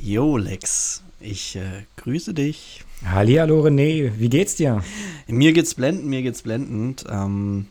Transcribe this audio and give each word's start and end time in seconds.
Jo, 0.00 0.36
Lex, 0.36 1.02
ich 1.18 1.56
äh, 1.56 1.84
grüße 1.96 2.32
dich. 2.32 2.84
Hallihallo 3.04 3.60
René, 3.62 4.12
wie 4.16 4.28
geht's 4.28 4.54
dir? 4.54 4.82
Mir 5.26 5.52
geht's 5.52 5.74
blendend, 5.74 6.06
mir 6.06 6.22
geht's 6.22 6.42
blendend. 6.42 7.04
Ähm, 7.10 7.66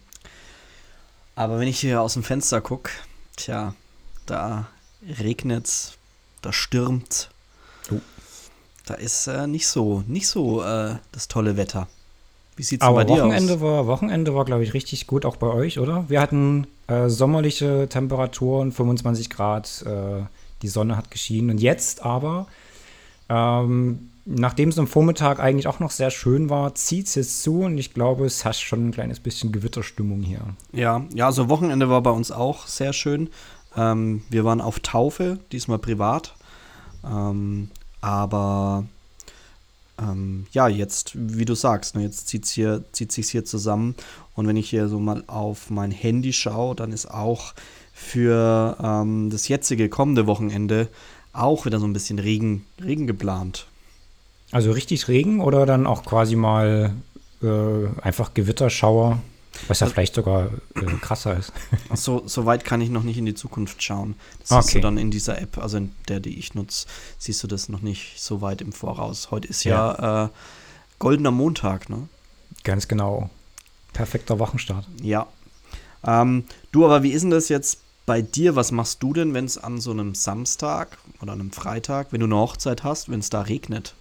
aber 1.36 1.58
wenn 1.60 1.70
ich 1.70 1.80
hier 1.80 2.02
aus 2.02 2.16
dem 2.16 2.24
Fenster 2.24 2.60
gucke, 2.60 2.92
tja, 3.38 3.76
da 4.26 4.68
regnet's, 5.20 5.98
da 6.42 6.52
stürmt. 6.52 7.30
Oh. 7.92 8.02
Da 8.86 8.96
ist 8.96 9.28
äh, 9.28 9.48
nicht 9.48 9.68
so, 9.68 10.04
nicht 10.06 10.28
so 10.28 10.62
äh, 10.64 10.96
das 11.14 11.30
tolle 11.30 11.56
Wetter. 11.56 11.88
Wie 12.58 12.64
sieht's 12.64 12.84
aber 12.84 13.06
bei 13.06 13.10
Wochenende 13.10 13.54
dir 13.54 13.56
aus? 13.56 13.62
War, 13.62 13.88
Wochenende 13.88 14.36
war, 14.36 14.44
glaube 14.44 14.64
ich, 14.64 14.74
richtig 14.74 15.08
gut, 15.08 15.26
auch 15.26 15.38
bei 15.38 15.48
euch, 15.48 15.80
oder? 15.80 16.10
Wir 16.10 16.20
hatten 16.20 16.68
äh, 16.88 17.08
sommerliche 17.08 17.88
Temperaturen, 17.90 18.74
25 18.74 19.30
Grad, 19.30 19.86
äh, 19.86 20.24
die 20.62 20.68
Sonne 20.68 20.98
hat 20.98 21.12
geschienen. 21.12 21.52
Und 21.52 21.58
jetzt 21.60 22.04
aber, 22.04 22.48
ähm, 23.30 24.10
nachdem 24.26 24.70
es 24.70 24.80
am 24.80 24.88
Vormittag 24.88 25.40
eigentlich 25.40 25.68
auch 25.68 25.80
noch 25.80 25.92
sehr 25.92 26.12
schön 26.12 26.50
war, 26.50 26.76
zieht 26.76 27.08
es 27.08 27.16
jetzt 27.16 27.44
zu 27.44 27.62
und 27.62 27.78
ich 27.78 27.94
glaube, 27.94 28.26
es 28.26 28.44
herrscht 28.44 28.68
schon 28.68 28.88
ein 28.88 28.92
kleines 28.92 29.20
bisschen 29.20 29.52
Gewitterstimmung 29.52 30.22
hier. 30.22 30.42
Ja, 30.74 31.06
ja, 31.14 31.28
also 31.28 31.50
Wochenende 31.50 31.90
war 31.90 32.02
bei 32.02 32.12
uns 32.12 32.32
auch 32.32 32.68
sehr 32.68 32.94
schön. 32.94 33.30
Ähm, 33.76 34.24
wir 34.30 34.44
waren 34.44 34.62
auf 34.62 34.80
Taufe, 34.80 35.40
diesmal 35.52 35.80
privat. 35.80 36.36
Ähm, 37.06 37.70
aber 38.02 38.86
ähm, 40.00 40.46
ja, 40.52 40.68
jetzt, 40.68 41.14
wie 41.16 41.46
du 41.46 41.56
sagst, 41.56 41.96
ne, 41.96 42.04
jetzt 42.04 42.28
zieht's 42.28 42.52
hier, 42.52 42.84
zieht 42.92 43.12
sich 43.12 43.30
hier 43.30 43.46
zusammen. 43.46 43.96
Und 44.36 44.48
wenn 44.48 44.58
ich 44.58 44.70
hier 44.70 44.88
so 44.88 45.00
mal 45.00 45.24
auf 45.28 45.70
mein 45.70 45.92
Handy 45.92 46.34
schaue, 46.34 46.76
dann 46.76 46.92
ist 46.92 47.10
auch 47.10 47.54
für 47.98 48.78
ähm, 48.82 49.30
das 49.32 49.48
jetzige 49.48 49.90
kommende 49.90 50.28
Wochenende 50.28 50.88
auch 51.34 51.66
wieder 51.66 51.80
so 51.80 51.86
ein 51.86 51.94
bisschen 51.94 52.20
Regen, 52.20 52.66
Regen 52.80 53.08
geplant. 53.08 53.68
Also 54.52 54.72
richtig 54.72 55.08
Regen 55.08 55.42
oder 55.42 55.66
dann 55.66 55.88
auch 55.88 56.06
quasi 56.06 56.36
mal 56.36 56.94
äh, 57.42 58.02
einfach 58.02 58.36
Gewitterschauer, 58.36 59.20
was 59.68 59.80
ja 59.80 59.86
also, 59.86 59.96
vielleicht 59.96 60.14
sogar 60.14 60.52
äh, 60.76 60.86
krasser 61.02 61.38
ist. 61.38 61.52
Ach 61.90 61.98
so, 61.98 62.22
so 62.28 62.46
weit 62.46 62.64
kann 62.64 62.82
ich 62.82 62.90
noch 62.90 63.04
nicht 63.04 63.18
in 63.18 63.26
die 63.26 63.34
Zukunft 63.34 63.82
schauen. 63.82 64.16
Das 64.42 64.52
okay. 64.52 64.62
siehst 64.62 64.76
du 64.76 64.80
dann 64.80 64.98
in 64.98 65.10
dieser 65.10 65.42
App, 65.42 65.58
also 65.58 65.78
in 65.78 65.92
der, 66.08 66.20
die 66.20 66.38
ich 66.38 66.54
nutze, 66.54 66.86
siehst 67.18 67.44
du 67.44 67.48
das 67.48 67.68
noch 67.68 67.82
nicht 67.82 68.22
so 68.22 68.42
weit 68.42 68.62
im 68.62 68.74
Voraus. 68.74 69.32
Heute 69.32 69.48
ist 69.48 69.64
ja, 69.64 69.96
ja 70.00 70.26
äh, 70.26 70.30
goldener 71.00 71.32
Montag, 71.32 71.90
ne? 71.90 72.08
Ganz 72.64 72.88
genau. 72.88 73.32
Perfekter 73.92 74.38
Wochenstart. 74.38 74.88
Ja. 75.02 75.28
Ähm, 76.06 76.46
du, 76.72 76.86
aber 76.86 77.02
wie 77.02 77.12
ist 77.12 77.24
denn 77.24 77.32
das 77.32 77.50
jetzt 77.50 77.80
bei 78.08 78.22
dir, 78.22 78.56
was 78.56 78.72
machst 78.72 79.04
du 79.04 79.14
denn, 79.14 79.36
wenn 79.36 79.46
es 79.46 79.60
an 79.60 79.80
so 79.80 79.92
einem 79.92 80.16
Samstag 80.16 80.98
oder 81.22 81.34
einem 81.34 81.52
Freitag, 81.52 82.08
wenn 82.12 82.22
du 82.22 82.26
eine 82.26 82.38
Hochzeit 82.38 82.84
hast, 82.84 83.10
wenn 83.10 83.20
es 83.20 83.30
da 83.30 83.42
regnet? 83.42 83.94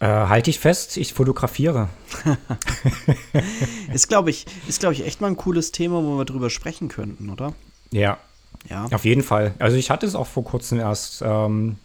Äh, 0.00 0.06
halte 0.06 0.50
ich 0.50 0.58
fest, 0.58 0.96
ich 0.96 1.14
fotografiere. 1.14 1.88
ist, 3.94 4.08
glaube 4.08 4.30
ich, 4.30 4.44
ist, 4.68 4.82
ich, 4.82 5.06
echt 5.06 5.20
mal 5.20 5.28
ein 5.28 5.36
cooles 5.36 5.70
Thema, 5.72 6.02
wo 6.02 6.18
wir 6.18 6.24
drüber 6.24 6.50
sprechen 6.50 6.88
könnten, 6.88 7.30
oder? 7.30 7.54
Ja. 7.92 8.18
Ja. 8.68 8.86
Auf 8.92 9.04
jeden 9.04 9.22
Fall. 9.22 9.54
Also 9.60 9.76
ich 9.76 9.90
hatte 9.90 10.04
es 10.04 10.14
auch 10.14 10.26
vor 10.26 10.44
kurzem 10.44 10.80
erst. 10.80 11.22
Ähm, 11.24 11.76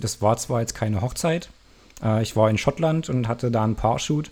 das 0.00 0.22
war 0.22 0.36
zwar 0.38 0.60
jetzt 0.60 0.74
keine 0.74 1.02
Hochzeit. 1.02 1.50
Äh, 2.02 2.22
ich 2.22 2.36
war 2.36 2.48
in 2.48 2.58
Schottland 2.58 3.10
und 3.10 3.28
hatte 3.28 3.50
da 3.50 3.64
ein 3.64 3.76
Paarshoot. 3.76 4.30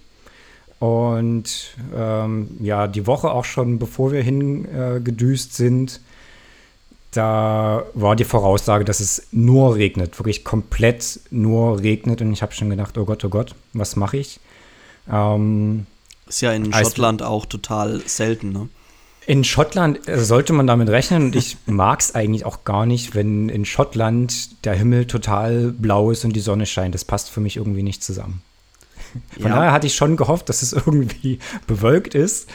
Und 0.79 1.77
ähm, 1.95 2.57
ja, 2.61 2.89
die 2.89 3.07
Woche 3.07 3.31
auch 3.31 3.45
schon, 3.45 3.79
bevor 3.79 4.13
wir 4.13 4.23
hingedüst 4.23 5.53
äh, 5.53 5.55
sind, 5.55 6.01
da 7.13 7.85
war 7.95 8.17
die 8.17 8.25
Voraussage, 8.25 8.85
dass 8.85 9.01
es 9.01 9.29
nur 9.33 9.77
regnet, 9.77 10.19
wirklich 10.19 10.45
komplett 10.45 11.21
nur 11.31 11.81
regnet. 11.81 12.23
Und 12.23 12.33
ich 12.33 12.43
habe 12.43 12.53
schon 12.53 12.71
gedacht, 12.71 12.97
oh 12.99 13.05
Gott, 13.05 13.25
oh 13.25 13.29
Gott, 13.29 13.55
was 13.75 13.97
mache 13.97 14.17
ich? 14.17 14.41
Ähm, 15.11 15.87
ist 16.27 16.41
ja 16.41 16.53
in 16.53 16.73
Schottland 16.73 17.23
auch 17.23 17.47
total 17.47 18.01
selten, 18.07 18.53
ne? 18.53 18.69
In 19.25 19.45
Schottland 19.45 20.09
äh, 20.09 20.19
sollte 20.19 20.53
man 20.53 20.67
damit 20.67 20.89
rechnen 20.89 21.27
und 21.27 21.37
ich 21.37 21.59
mag 21.67 22.01
es 22.01 22.15
eigentlich 22.15 22.45
auch 22.45 22.65
gar 22.65 22.87
nicht, 22.87 23.15
wenn 23.15 23.51
in 23.51 23.65
Schottland 23.65 24.65
der 24.65 24.75
Himmel 24.75 25.07
total 25.07 25.71
blau 25.71 26.11
ist 26.11 26.25
und 26.25 26.35
die 26.35 26.41
Sonne 26.41 26.67
scheint. 26.67 26.95
Das 26.95 27.05
passt 27.05 27.31
für 27.31 27.41
mich 27.41 27.57
irgendwie 27.57 27.83
nicht 27.83 28.03
zusammen. 28.03 28.43
Von 29.39 29.51
ja. 29.51 29.57
daher 29.57 29.73
hatte 29.73 29.87
ich 29.87 29.95
schon 29.95 30.17
gehofft, 30.17 30.49
dass 30.49 30.63
es 30.63 30.73
irgendwie 30.87 31.39
bewölkt 31.67 32.15
ist. 32.15 32.49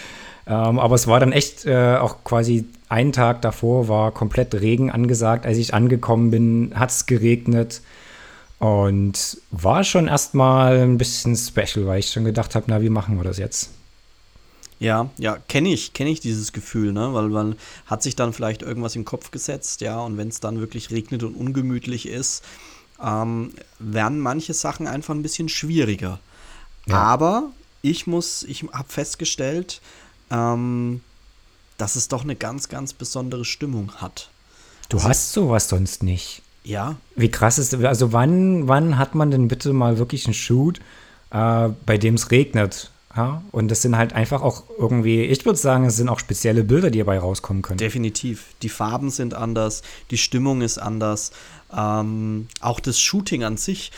Ähm, 0.47 0.79
aber 0.79 0.95
es 0.95 1.07
war 1.07 1.19
dann 1.19 1.31
echt 1.31 1.65
äh, 1.65 1.97
auch 1.97 2.23
quasi 2.23 2.65
einen 2.89 3.11
Tag 3.11 3.41
davor 3.41 3.87
war 3.87 4.11
komplett 4.11 4.53
Regen 4.55 4.91
angesagt. 4.91 5.45
Als 5.45 5.57
ich 5.57 5.73
angekommen 5.73 6.31
bin, 6.31 6.71
hat 6.75 6.89
es 6.89 7.05
geregnet. 7.05 7.81
Und 8.59 9.37
war 9.51 9.83
schon 9.83 10.07
erstmal 10.07 10.79
ein 10.79 10.97
bisschen 10.97 11.35
special, 11.35 11.85
weil 11.85 11.99
ich 11.99 12.09
schon 12.09 12.23
gedacht 12.23 12.55
habe, 12.55 12.65
na, 12.67 12.81
wie 12.81 12.89
machen 12.89 13.17
wir 13.17 13.23
das 13.23 13.37
jetzt? 13.37 13.69
Ja, 14.79 15.09
ja, 15.17 15.37
kenne 15.47 15.69
ich, 15.69 15.93
kenne 15.93 16.11
ich 16.11 16.21
dieses 16.21 16.53
Gefühl, 16.53 16.91
ne? 16.93 17.13
Weil 17.13 17.29
man 17.29 17.55
hat 17.85 18.01
sich 18.01 18.15
dann 18.15 18.33
vielleicht 18.33 18.61
irgendwas 18.61 18.95
im 18.95 19.05
Kopf 19.05 19.31
gesetzt, 19.31 19.81
ja, 19.81 19.99
und 19.99 20.17
wenn 20.17 20.27
es 20.27 20.39
dann 20.39 20.59
wirklich 20.59 20.91
regnet 20.91 21.23
und 21.23 21.35
ungemütlich 21.35 22.07
ist, 22.07 22.43
ähm, 23.03 23.53
werden 23.79 24.19
manche 24.19 24.53
Sachen 24.53 24.87
einfach 24.87 25.13
ein 25.13 25.23
bisschen 25.23 25.49
schwieriger. 25.49 26.19
Ja. 26.87 26.95
Aber 26.95 27.51
ich 27.81 28.07
muss, 28.07 28.43
ich 28.43 28.63
habe 28.71 28.89
festgestellt, 28.89 29.81
ähm, 30.31 31.01
dass 31.77 31.95
es 31.95 32.07
doch 32.07 32.23
eine 32.23 32.35
ganz, 32.35 32.69
ganz 32.69 32.93
besondere 32.93 33.45
Stimmung 33.45 33.91
hat. 33.97 34.29
Du 34.89 34.97
also, 34.97 35.09
hast 35.09 35.33
sowas 35.33 35.69
sonst 35.69 36.03
nicht. 36.03 36.41
Ja. 36.63 36.97
Wie 37.15 37.29
krass 37.29 37.57
ist, 37.59 37.73
also 37.73 38.11
wann, 38.13 38.67
wann 38.67 38.97
hat 38.97 39.15
man 39.15 39.31
denn 39.31 39.47
bitte 39.47 39.73
mal 39.73 39.97
wirklich 39.97 40.25
einen 40.25 40.33
Shoot, 40.33 40.79
äh, 41.31 41.69
bei 41.85 41.97
dem 41.97 42.15
es 42.15 42.31
regnet? 42.31 42.91
Ja? 43.15 43.41
Und 43.51 43.69
das 43.69 43.81
sind 43.81 43.97
halt 43.97 44.13
einfach 44.13 44.41
auch 44.41 44.63
irgendwie, 44.77 45.23
ich 45.23 45.45
würde 45.45 45.57
sagen, 45.57 45.85
es 45.85 45.95
sind 45.95 46.09
auch 46.09 46.19
spezielle 46.19 46.63
Bilder, 46.63 46.91
die 46.91 46.99
dabei 46.99 47.19
rauskommen 47.19 47.63
können. 47.63 47.77
Definitiv. 47.77 48.45
Die 48.61 48.69
Farben 48.69 49.09
sind 49.09 49.33
anders, 49.33 49.81
die 50.11 50.17
Stimmung 50.17 50.61
ist 50.61 50.77
anders. 50.77 51.31
Ähm, 51.75 52.47
auch 52.61 52.79
das 52.79 52.99
Shooting 52.99 53.43
an 53.43 53.57
sich, 53.57 53.91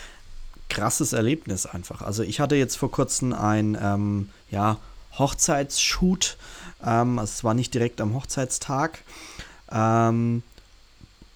krasses 0.70 1.14
Erlebnis 1.14 1.66
einfach. 1.66 2.02
Also 2.02 2.24
ich 2.24 2.40
hatte 2.40 2.56
jetzt 2.56 2.78
vor 2.78 2.92
kurzem 2.92 3.34
ein, 3.34 3.78
ähm, 3.82 4.30
ja, 4.52 4.78
Hochzeitsshoot. 5.18 6.38
Ähm, 6.84 7.20
also 7.20 7.32
es 7.32 7.44
war 7.44 7.54
nicht 7.54 7.74
direkt 7.74 8.02
am 8.02 8.14
Hochzeitstag. 8.14 9.04
Ähm, 9.72 10.44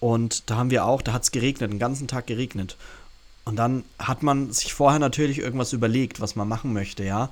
und 0.00 0.50
da 0.50 0.56
haben 0.56 0.70
wir 0.70 0.84
auch, 0.84 1.02
da 1.02 1.12
hat 1.12 1.22
es 1.22 1.30
geregnet, 1.30 1.72
den 1.72 1.78
ganzen 1.78 2.08
Tag 2.08 2.26
geregnet. 2.26 2.76
Und 3.44 3.56
dann 3.56 3.84
hat 3.98 4.22
man 4.22 4.52
sich 4.52 4.72
vorher 4.72 4.98
natürlich 4.98 5.38
irgendwas 5.38 5.72
überlegt, 5.72 6.20
was 6.20 6.34
man 6.36 6.48
machen 6.48 6.72
möchte, 6.72 7.04
ja. 7.04 7.30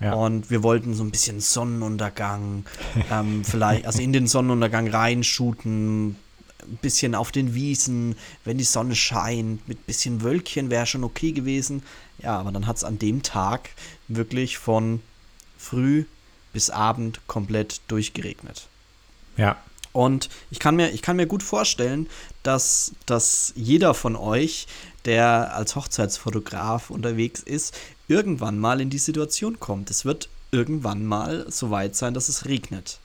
ja. 0.00 0.14
Und 0.14 0.50
wir 0.50 0.62
wollten 0.62 0.94
so 0.94 1.04
ein 1.04 1.10
bisschen 1.10 1.40
Sonnenuntergang, 1.40 2.66
ähm, 3.10 3.44
vielleicht, 3.44 3.86
also 3.86 4.02
in 4.02 4.12
den 4.12 4.26
Sonnenuntergang 4.26 4.88
reinschuten, 4.88 6.16
ein 6.62 6.78
bisschen 6.80 7.14
auf 7.14 7.30
den 7.30 7.54
Wiesen, 7.54 8.16
wenn 8.44 8.58
die 8.58 8.64
Sonne 8.64 8.94
scheint, 8.94 9.66
mit 9.68 9.80
ein 9.80 9.84
bisschen 9.86 10.22
Wölkchen 10.22 10.70
wäre 10.70 10.86
schon 10.86 11.04
okay 11.04 11.32
gewesen. 11.32 11.82
Ja, 12.18 12.38
aber 12.38 12.52
dann 12.52 12.66
hat 12.66 12.76
es 12.76 12.84
an 12.84 12.98
dem 12.98 13.22
Tag 13.22 13.70
wirklich 14.08 14.58
von 14.58 15.00
früh 15.64 16.04
bis 16.52 16.70
Abend 16.70 17.20
komplett 17.26 17.80
durchgeregnet. 17.88 18.68
Ja. 19.36 19.56
Und 19.92 20.28
ich 20.50 20.58
kann 20.58 20.76
mir, 20.76 20.90
ich 20.90 21.02
kann 21.02 21.16
mir 21.16 21.26
gut 21.26 21.42
vorstellen, 21.42 22.08
dass, 22.42 22.92
dass 23.06 23.52
jeder 23.56 23.94
von 23.94 24.16
euch, 24.16 24.66
der 25.04 25.54
als 25.54 25.76
Hochzeitsfotograf 25.76 26.90
unterwegs 26.90 27.40
ist, 27.42 27.76
irgendwann 28.08 28.58
mal 28.58 28.80
in 28.80 28.90
die 28.90 28.98
Situation 28.98 29.60
kommt. 29.60 29.90
Es 29.90 30.04
wird 30.04 30.28
irgendwann 30.50 31.04
mal 31.04 31.46
so 31.48 31.70
weit 31.70 31.96
sein, 31.96 32.14
dass 32.14 32.28
es 32.28 32.44
regnet. 32.44 32.98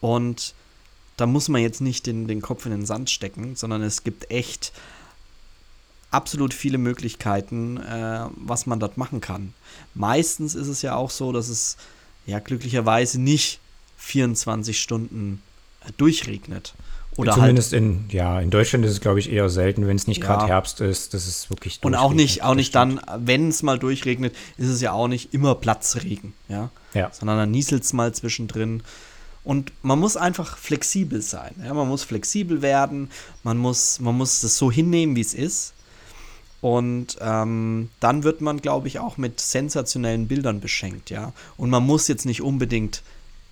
Und 0.00 0.54
da 1.16 1.26
muss 1.26 1.48
man 1.48 1.62
jetzt 1.62 1.80
nicht 1.80 2.06
den, 2.06 2.28
den 2.28 2.42
Kopf 2.42 2.66
in 2.66 2.72
den 2.72 2.86
Sand 2.86 3.10
stecken, 3.10 3.56
sondern 3.56 3.82
es 3.82 4.04
gibt 4.04 4.30
echt 4.30 4.72
absolut 6.10 6.54
viele 6.54 6.78
Möglichkeiten, 6.78 7.76
äh, 7.78 8.26
was 8.36 8.66
man 8.66 8.80
dort 8.80 8.96
machen 8.96 9.20
kann. 9.20 9.52
Meistens 9.94 10.54
ist 10.54 10.68
es 10.68 10.82
ja 10.82 10.94
auch 10.96 11.10
so, 11.10 11.32
dass 11.32 11.48
es 11.48 11.76
ja 12.26 12.38
glücklicherweise 12.38 13.20
nicht 13.20 13.60
24 13.98 14.80
Stunden 14.80 15.42
äh, 15.86 15.92
durchregnet. 15.96 16.74
Oder 17.18 17.32
Zumindest 17.32 17.72
halt, 17.72 17.82
in, 17.82 18.04
ja, 18.10 18.40
in 18.40 18.50
Deutschland 18.50 18.84
ist 18.84 18.92
es, 18.92 19.00
glaube 19.00 19.18
ich, 19.18 19.32
eher 19.32 19.48
selten, 19.48 19.88
wenn 19.88 19.96
es 19.96 20.06
nicht 20.06 20.20
gerade 20.20 20.42
ja. 20.42 20.48
Herbst 20.48 20.80
ist. 20.80 21.14
Das 21.14 21.26
ist 21.26 21.50
wirklich 21.50 21.80
Und 21.82 21.96
auch 21.96 22.12
nicht, 22.12 22.44
auch 22.44 22.54
nicht 22.54 22.76
dann, 22.76 23.00
wenn 23.18 23.48
es 23.48 23.64
mal 23.64 23.76
durchregnet, 23.76 24.36
ist 24.56 24.68
es 24.68 24.80
ja 24.80 24.92
auch 24.92 25.08
nicht 25.08 25.34
immer 25.34 25.56
Platzregen, 25.56 26.32
ja. 26.48 26.70
ja. 26.94 27.10
Sondern 27.12 27.38
dann 27.38 27.50
nieselt 27.50 27.82
es 27.82 27.92
mal 27.92 28.14
zwischendrin. 28.14 28.84
Und 29.42 29.72
man 29.82 29.98
muss 29.98 30.16
einfach 30.16 30.58
flexibel 30.58 31.20
sein. 31.20 31.56
Ja? 31.64 31.74
Man 31.74 31.88
muss 31.88 32.04
flexibel 32.04 32.62
werden, 32.62 33.10
man 33.42 33.58
muss, 33.58 33.98
man 33.98 34.16
muss 34.16 34.40
das 34.40 34.56
so 34.56 34.70
hinnehmen, 34.70 35.16
wie 35.16 35.20
es 35.20 35.34
ist. 35.34 35.72
Und 36.60 37.18
ähm, 37.20 37.88
dann 38.00 38.24
wird 38.24 38.40
man, 38.40 38.60
glaube 38.60 38.88
ich, 38.88 38.98
auch 38.98 39.16
mit 39.16 39.40
sensationellen 39.40 40.26
Bildern 40.26 40.60
beschenkt, 40.60 41.10
ja. 41.10 41.32
Und 41.56 41.70
man 41.70 41.84
muss 41.86 42.08
jetzt 42.08 42.26
nicht 42.26 42.42
unbedingt 42.42 43.02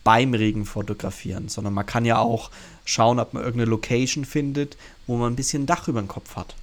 beim 0.03 0.35
Regen 0.35 0.65
fotografieren, 0.65 1.49
sondern 1.49 1.75
man 1.75 1.87
kann 1.87 2.05
ja 2.05 2.19
auch 2.19 2.51
schauen, 2.85 3.19
ob 3.19 3.35
man 3.35 3.43
irgendeine 3.43 3.71
Location 3.71 4.25
findet, 4.25 4.77
wo 5.07 5.17
man 5.17 5.33
ein 5.33 5.37
bisschen 5.37 5.67
Dach 5.67 5.89
über 5.89 6.01
dem 6.01 6.09
Kopf 6.09 6.37
hat. 6.37 6.55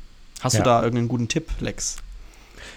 Hast 0.42 0.54
ja. 0.54 0.60
du 0.60 0.66
da 0.66 0.80
irgendeinen 0.80 1.08
guten 1.08 1.28
Tipp, 1.28 1.50
Lex? 1.60 1.98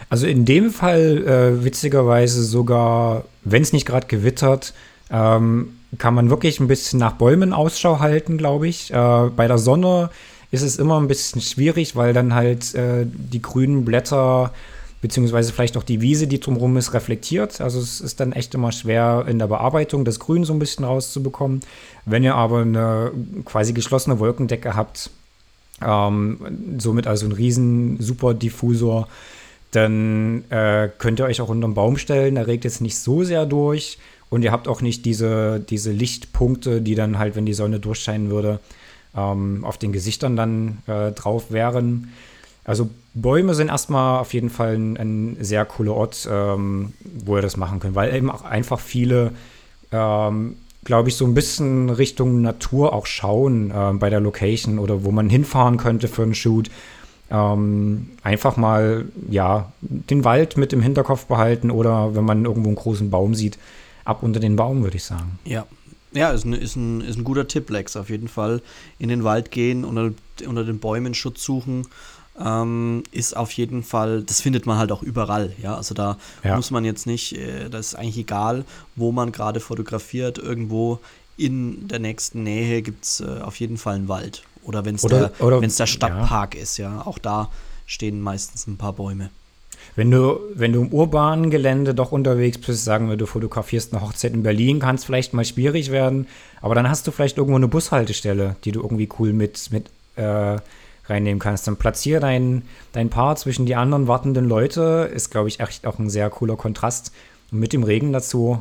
Also 0.09 0.27
in 0.27 0.45
dem 0.45 0.73
Fall 0.73 1.25
äh, 1.27 1.65
witzigerweise 1.65 2.43
sogar, 2.45 3.25
wenn 3.43 3.63
es 3.63 3.73
nicht 3.73 3.87
gerade 3.87 4.07
gewittert, 4.07 4.75
ähm, 5.11 5.79
kann 5.99 6.15
man 6.15 6.31
wirklich 6.31 6.61
ein 6.61 6.69
bisschen 6.69 6.99
nach 6.99 7.13
Bäumen 7.13 7.53
Ausschau 7.53 8.01
halten, 8.01 8.39
glaube 8.39 8.69
ich. 8.69 8.93
Äh, 8.93 9.31
bei 9.37 9.47
der 9.47 9.59
Sonne 9.59 10.11
ist 10.62 10.75
es 10.75 10.79
immer 10.79 11.00
ein 11.00 11.08
bisschen 11.08 11.41
schwierig, 11.41 11.97
weil 11.97 12.12
dann 12.12 12.35
halt 12.35 12.75
äh, 12.75 13.06
die 13.06 13.43
grünen 13.43 13.85
Blätter 13.85 14.53
beziehungsweise 15.00 15.53
vielleicht 15.53 15.76
auch 15.76 15.82
die 15.82 16.00
Wiese, 16.00 16.26
die 16.26 16.41
drumherum 16.41 16.76
ist, 16.76 16.94
reflektiert. 16.94 17.61
Also 17.61 17.79
es 17.79 18.00
ist 18.00 18.19
dann 18.19 18.32
echt 18.32 18.55
immer 18.55 18.73
schwer 18.73 19.26
in 19.29 19.38
der 19.38 19.47
Bearbeitung 19.47 20.05
das 20.05 20.19
Grün 20.19 20.44
so 20.44 20.53
ein 20.53 20.58
bisschen 20.58 20.85
rauszubekommen. 20.85 21.61
Wenn 22.06 22.25
ihr 22.25 22.35
aber 22.35 22.62
eine 22.62 23.12
quasi 23.44 23.73
geschlossene 23.73 24.19
Wolkendecke 24.19 24.75
habt, 24.75 25.11
ähm, 25.85 26.79
somit 26.79 27.06
also 27.06 27.26
ein 27.26 27.32
riesen 27.32 28.00
super 28.00 28.35
Diffusor, 28.35 29.08
dann 29.70 30.44
äh, 30.50 30.88
könnt 30.99 31.20
ihr 31.20 31.26
euch 31.26 31.41
auch 31.41 31.50
unter 31.50 31.69
den 31.69 31.75
Baum 31.75 31.99
stellen. 31.99 32.37
Der 32.37 32.47
regt 32.47 32.64
jetzt 32.64 32.81
nicht 32.81 32.99
so 32.99 33.23
sehr 33.23 33.44
durch 33.47 33.99
und 34.31 34.43
ihr 34.43 34.53
habt 34.53 34.69
auch 34.69 34.81
nicht 34.81 35.05
diese, 35.05 35.61
diese 35.61 35.93
Lichtpunkte, 35.93 36.81
die 36.81 36.94
dann 36.94 37.19
halt, 37.19 37.37
wenn 37.37 37.47
die 37.47 37.55
Sonne 37.55 37.79
durchscheinen 37.79 38.31
würde, 38.31 38.61
ähm, 39.17 39.65
auf 39.65 39.79
den 39.79 39.93
Gesichtern 39.93 40.37
dann 40.37 40.79
äh, 40.87 41.13
drauf 41.13 41.51
wären. 41.51 42.13
Also 42.65 42.91
Bäume 43.15 43.55
sind 43.55 43.69
erstmal 43.69 44.19
auf 44.19 44.35
jeden 44.35 44.51
Fall 44.51 44.75
ein, 44.75 44.97
ein 44.97 45.37
sehr 45.41 45.65
cooler 45.65 45.95
Ort, 45.95 46.29
ähm, 46.31 46.93
wo 47.03 47.37
ihr 47.37 47.43
das 47.43 47.57
machen 47.57 47.81
könnt, 47.81 47.95
weil 47.95 48.15
eben 48.15 48.31
auch 48.31 48.43
einfach 48.43 48.81
viele, 48.81 49.33
ähm, 49.93 50.57
glaube 50.85 51.09
ich, 51.09 51.17
so 51.17 51.25
ein 51.25 51.35
bisschen 51.35 51.91
Richtung 51.91 52.43
Natur 52.43 52.93
auch 52.93 53.07
schauen 53.07 53.71
äh, 53.71 53.93
bei 53.95 54.11
der 54.11 54.21
Location 54.21 54.79
oder 54.79 55.05
wo 55.05 55.13
man 55.13 55.31
hinfahren 55.31 55.77
könnte 55.77 56.09
für 56.09 56.25
einen 56.25 56.35
Shoot. 56.35 56.71
Ähm, 57.31 58.11
einfach 58.23 58.57
mal, 58.57 59.07
ja, 59.31 59.73
den 59.81 60.25
Wald 60.25 60.57
mit 60.57 60.73
im 60.73 60.83
Hinterkopf 60.83 61.27
behalten 61.27 61.71
oder 61.71 62.15
wenn 62.15 62.25
man 62.25 62.45
irgendwo 62.45 62.69
einen 62.69 62.77
großen 62.77 63.11
Baum 63.11 63.35
sieht, 63.35 63.59
ab 64.05 64.23
unter 64.23 64.41
den 64.41 64.57
Baum, 64.57 64.83
würde 64.83 64.97
ich 64.97 65.05
sagen. 65.05 65.39
Ja, 65.45 65.67
ja, 66.17 66.31
ist 66.31 66.45
ein, 66.45 66.53
ist, 66.53 66.77
ein, 66.77 67.01
ist 67.01 67.17
ein 67.17 67.25
guter 67.25 67.47
Tipp, 67.47 67.71
Lex, 67.71 67.97
auf 67.97 68.11
jeden 68.11 68.29
Fall. 68.29 68.63
In 68.99 69.09
den 69.09 69.25
Wald 69.25 69.51
gehen, 69.51 69.85
unter, 69.85 70.13
unter 70.47 70.65
den 70.65 70.79
Bäumen 70.79 71.15
Schutz 71.15 71.45
suchen 71.45 71.87
ähm, 72.39 73.03
ist 73.13 73.37
auf 73.37 73.53
jeden 73.53 73.83
Fall, 73.83 74.23
das 74.23 74.41
findet 74.41 74.67
man 74.67 74.79
halt 74.79 74.93
auch 74.93 75.03
überall, 75.03 75.53
ja. 75.63 75.77
Also 75.77 75.95
da 75.95 76.19
ja. 76.45 76.57
muss 76.57 76.71
man 76.71 76.85
jetzt 76.85 77.07
nicht, 77.07 77.37
äh, 77.37 77.69
das 77.71 77.89
ist 77.89 77.95
eigentlich 77.95 78.19
egal, 78.19 78.65
wo 78.95 79.13
man 79.13 79.33
gerade 79.33 79.61
fotografiert, 79.61 80.39
irgendwo 80.39 81.01
in 81.37 81.89
der 81.89 81.99
nächsten 81.99 82.43
Nähe 82.43 82.83
gibt 82.83 83.05
es 83.05 83.21
äh, 83.21 83.41
auf 83.41 83.59
jeden 83.61 83.77
Fall 83.77 83.97
einen 83.97 84.09
Wald. 84.09 84.43
Oder 84.63 84.85
wenn 84.85 84.97
es 84.97 85.03
der, 85.03 85.33
der 85.39 85.87
Stadtpark 85.87 86.55
ja. 86.55 86.61
ist, 86.61 86.77
ja. 86.77 87.03
Auch 87.07 87.19
da 87.19 87.51
stehen 87.87 88.21
meistens 88.21 88.67
ein 88.67 88.77
paar 88.77 88.95
Bäume. 88.95 89.31
Wenn 89.96 90.10
du, 90.10 90.38
wenn 90.54 90.75
du 90.75 90.82
im 90.82 90.93
urbanen 90.93 91.50
Gelände 91.50 91.94
doch 91.94 92.12
unterwegs 92.12 92.58
bist, 92.58 92.84
sagen 92.84 93.08
wir, 93.08 93.16
du 93.16 93.25
fotografierst 93.25 93.93
eine 93.93 94.02
Hochzeit 94.02 94.34
in 94.34 94.43
Berlin, 94.43 94.78
kann 94.78 94.96
es 94.96 95.04
vielleicht 95.04 95.32
mal 95.32 95.44
schwierig 95.44 95.90
werden. 95.90 96.26
Aber 96.60 96.75
dann 96.75 96.88
hast 96.88 97.06
du 97.06 97.10
vielleicht 97.10 97.38
irgendwo 97.38 97.56
eine 97.56 97.66
Bushaltestelle, 97.66 98.56
die 98.64 98.72
du 98.72 98.82
irgendwie 98.82 99.08
cool 99.19 99.32
mit, 99.32 99.72
mit 99.72 99.87
äh, 100.16 100.58
reinnehmen 101.06 101.38
kannst. 101.38 101.66
Dann 101.66 101.76
platziere 101.76 102.20
dein, 102.20 102.62
dein 102.93 103.08
Paar 103.08 103.37
zwischen 103.37 103.64
die 103.64 103.75
anderen 103.75 104.06
wartenden 104.06 104.46
Leute. 104.46 105.10
Ist, 105.14 105.31
glaube 105.31 105.48
ich, 105.48 105.60
echt 105.60 105.87
auch 105.87 105.98
ein 105.98 106.10
sehr 106.10 106.28
cooler 106.28 106.56
Kontrast. 106.56 107.10
Und 107.50 107.60
mit 107.60 107.72
dem 107.72 107.82
Regen 107.82 108.12
dazu, 108.12 108.60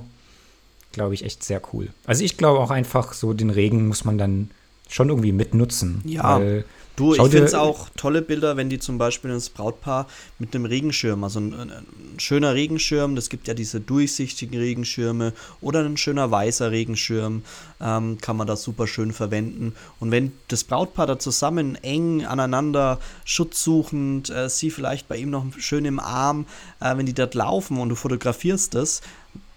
glaube 0.94 1.16
ich, 1.16 1.26
echt 1.26 1.44
sehr 1.44 1.62
cool. 1.74 1.90
Also 2.06 2.24
ich 2.24 2.38
glaube 2.38 2.60
auch 2.60 2.72
einfach, 2.72 3.12
so 3.12 3.34
den 3.34 3.50
Regen 3.50 3.88
muss 3.90 4.06
man 4.06 4.18
dann 4.18 4.52
schon 4.90 5.10
irgendwie 5.10 5.32
mitnutzen. 5.32 6.02
Ja. 6.06 6.40
Weil 6.40 6.66
Du, 6.96 7.14
Schau 7.14 7.26
ich 7.26 7.32
finde 7.32 7.48
es 7.48 7.54
auch 7.54 7.90
tolle 7.98 8.22
Bilder, 8.22 8.56
wenn 8.56 8.70
die 8.70 8.80
zum 8.80 8.98
Beispiel 8.98 9.30
das 9.32 9.50
Brautpaar 9.50 10.08
mit 10.40 10.56
einem 10.56 10.64
Regenschirm, 10.64 11.26
also 11.26 11.42
ein, 11.42 11.54
ein, 11.54 11.70
ein, 11.70 11.86
schöner 12.20 12.54
Regenschirm, 12.54 13.18
das 13.18 13.30
gibt 13.30 13.50
ja 13.50 13.54
diese 13.54 13.82
durchsichtigen 13.82 14.58
Regenschirme 14.58 15.34
oder 15.60 15.84
ein 15.84 15.98
schöner 15.98 16.32
weißer 16.32 16.72
Regenschirm, 16.72 17.44
ähm, 17.82 18.18
kann 18.22 18.38
man 18.38 18.48
das 18.48 18.64
super 18.64 18.88
schön 18.88 19.12
verwenden. 19.12 19.74
Und 20.00 20.12
wenn 20.12 20.32
das 20.48 20.64
Brautpaar 20.64 21.08
da 21.08 21.20
zusammen 21.20 21.76
eng 21.84 22.24
aneinander 22.24 23.00
schutzsuchend, 23.26 24.30
äh, 24.30 24.48
sie 24.48 24.72
vielleicht 24.72 25.10
bei 25.10 25.18
ihm 25.18 25.32
noch 25.32 25.46
schön 25.58 25.84
im 25.84 26.00
Arm, 26.00 26.46
äh, 26.80 26.96
wenn 26.96 27.06
die 27.06 27.14
dort 27.14 27.36
laufen 27.36 27.78
und 27.78 27.90
du 27.90 27.96
fotografierst 27.96 28.74
das, 28.74 29.02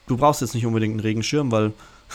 du 0.09 0.17
brauchst 0.17 0.41
jetzt 0.41 0.55
nicht 0.55 0.67
unbedingt 0.67 0.95
einen 0.95 1.01
Regenschirm, 1.01 1.53
weil 1.53 1.73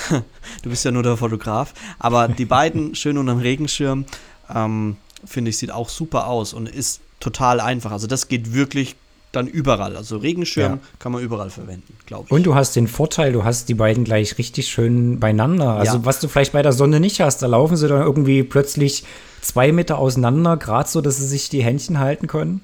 du 0.63 0.69
bist 0.69 0.85
ja 0.85 0.91
nur 0.91 1.03
der 1.03 1.17
Fotograf, 1.17 1.73
aber 1.99 2.27
die 2.27 2.45
beiden 2.45 2.95
schön 2.95 3.17
unter 3.17 3.33
dem 3.33 3.39
Regenschirm, 3.39 4.05
ähm, 4.53 4.97
finde 5.25 5.49
ich, 5.49 5.57
sieht 5.57 5.71
auch 5.71 5.89
super 5.89 6.27
aus 6.27 6.53
und 6.53 6.67
ist 6.67 7.01
total 7.19 7.59
einfach. 7.59 7.91
Also 7.91 8.07
das 8.07 8.27
geht 8.27 8.53
wirklich 8.53 8.95
dann 9.33 9.47
überall. 9.47 9.97
Also 9.97 10.17
Regenschirm 10.17 10.73
ja. 10.73 10.79
kann 10.99 11.11
man 11.11 11.21
überall 11.21 11.49
verwenden, 11.49 11.97
glaube 12.05 12.25
ich. 12.27 12.31
Und 12.31 12.45
du 12.45 12.55
hast 12.55 12.75
den 12.75 12.87
Vorteil, 12.87 13.33
du 13.33 13.43
hast 13.43 13.67
die 13.67 13.73
beiden 13.73 14.03
gleich 14.03 14.37
richtig 14.37 14.67
schön 14.67 15.19
beieinander. 15.19 15.71
Also 15.71 15.97
ja. 15.97 16.05
was 16.05 16.19
du 16.19 16.27
vielleicht 16.27 16.53
bei 16.53 16.61
der 16.61 16.71
Sonne 16.71 16.99
nicht 16.99 17.19
hast, 17.19 17.41
da 17.41 17.47
laufen 17.47 17.75
sie 17.75 17.87
dann 17.87 18.01
irgendwie 18.01 18.43
plötzlich 18.43 19.03
zwei 19.41 19.71
Meter 19.71 19.97
auseinander, 19.97 20.55
gerade 20.57 20.87
so, 20.87 21.01
dass 21.01 21.17
sie 21.17 21.27
sich 21.27 21.49
die 21.49 21.63
Händchen 21.63 21.99
halten 21.99 22.27
können. 22.27 22.61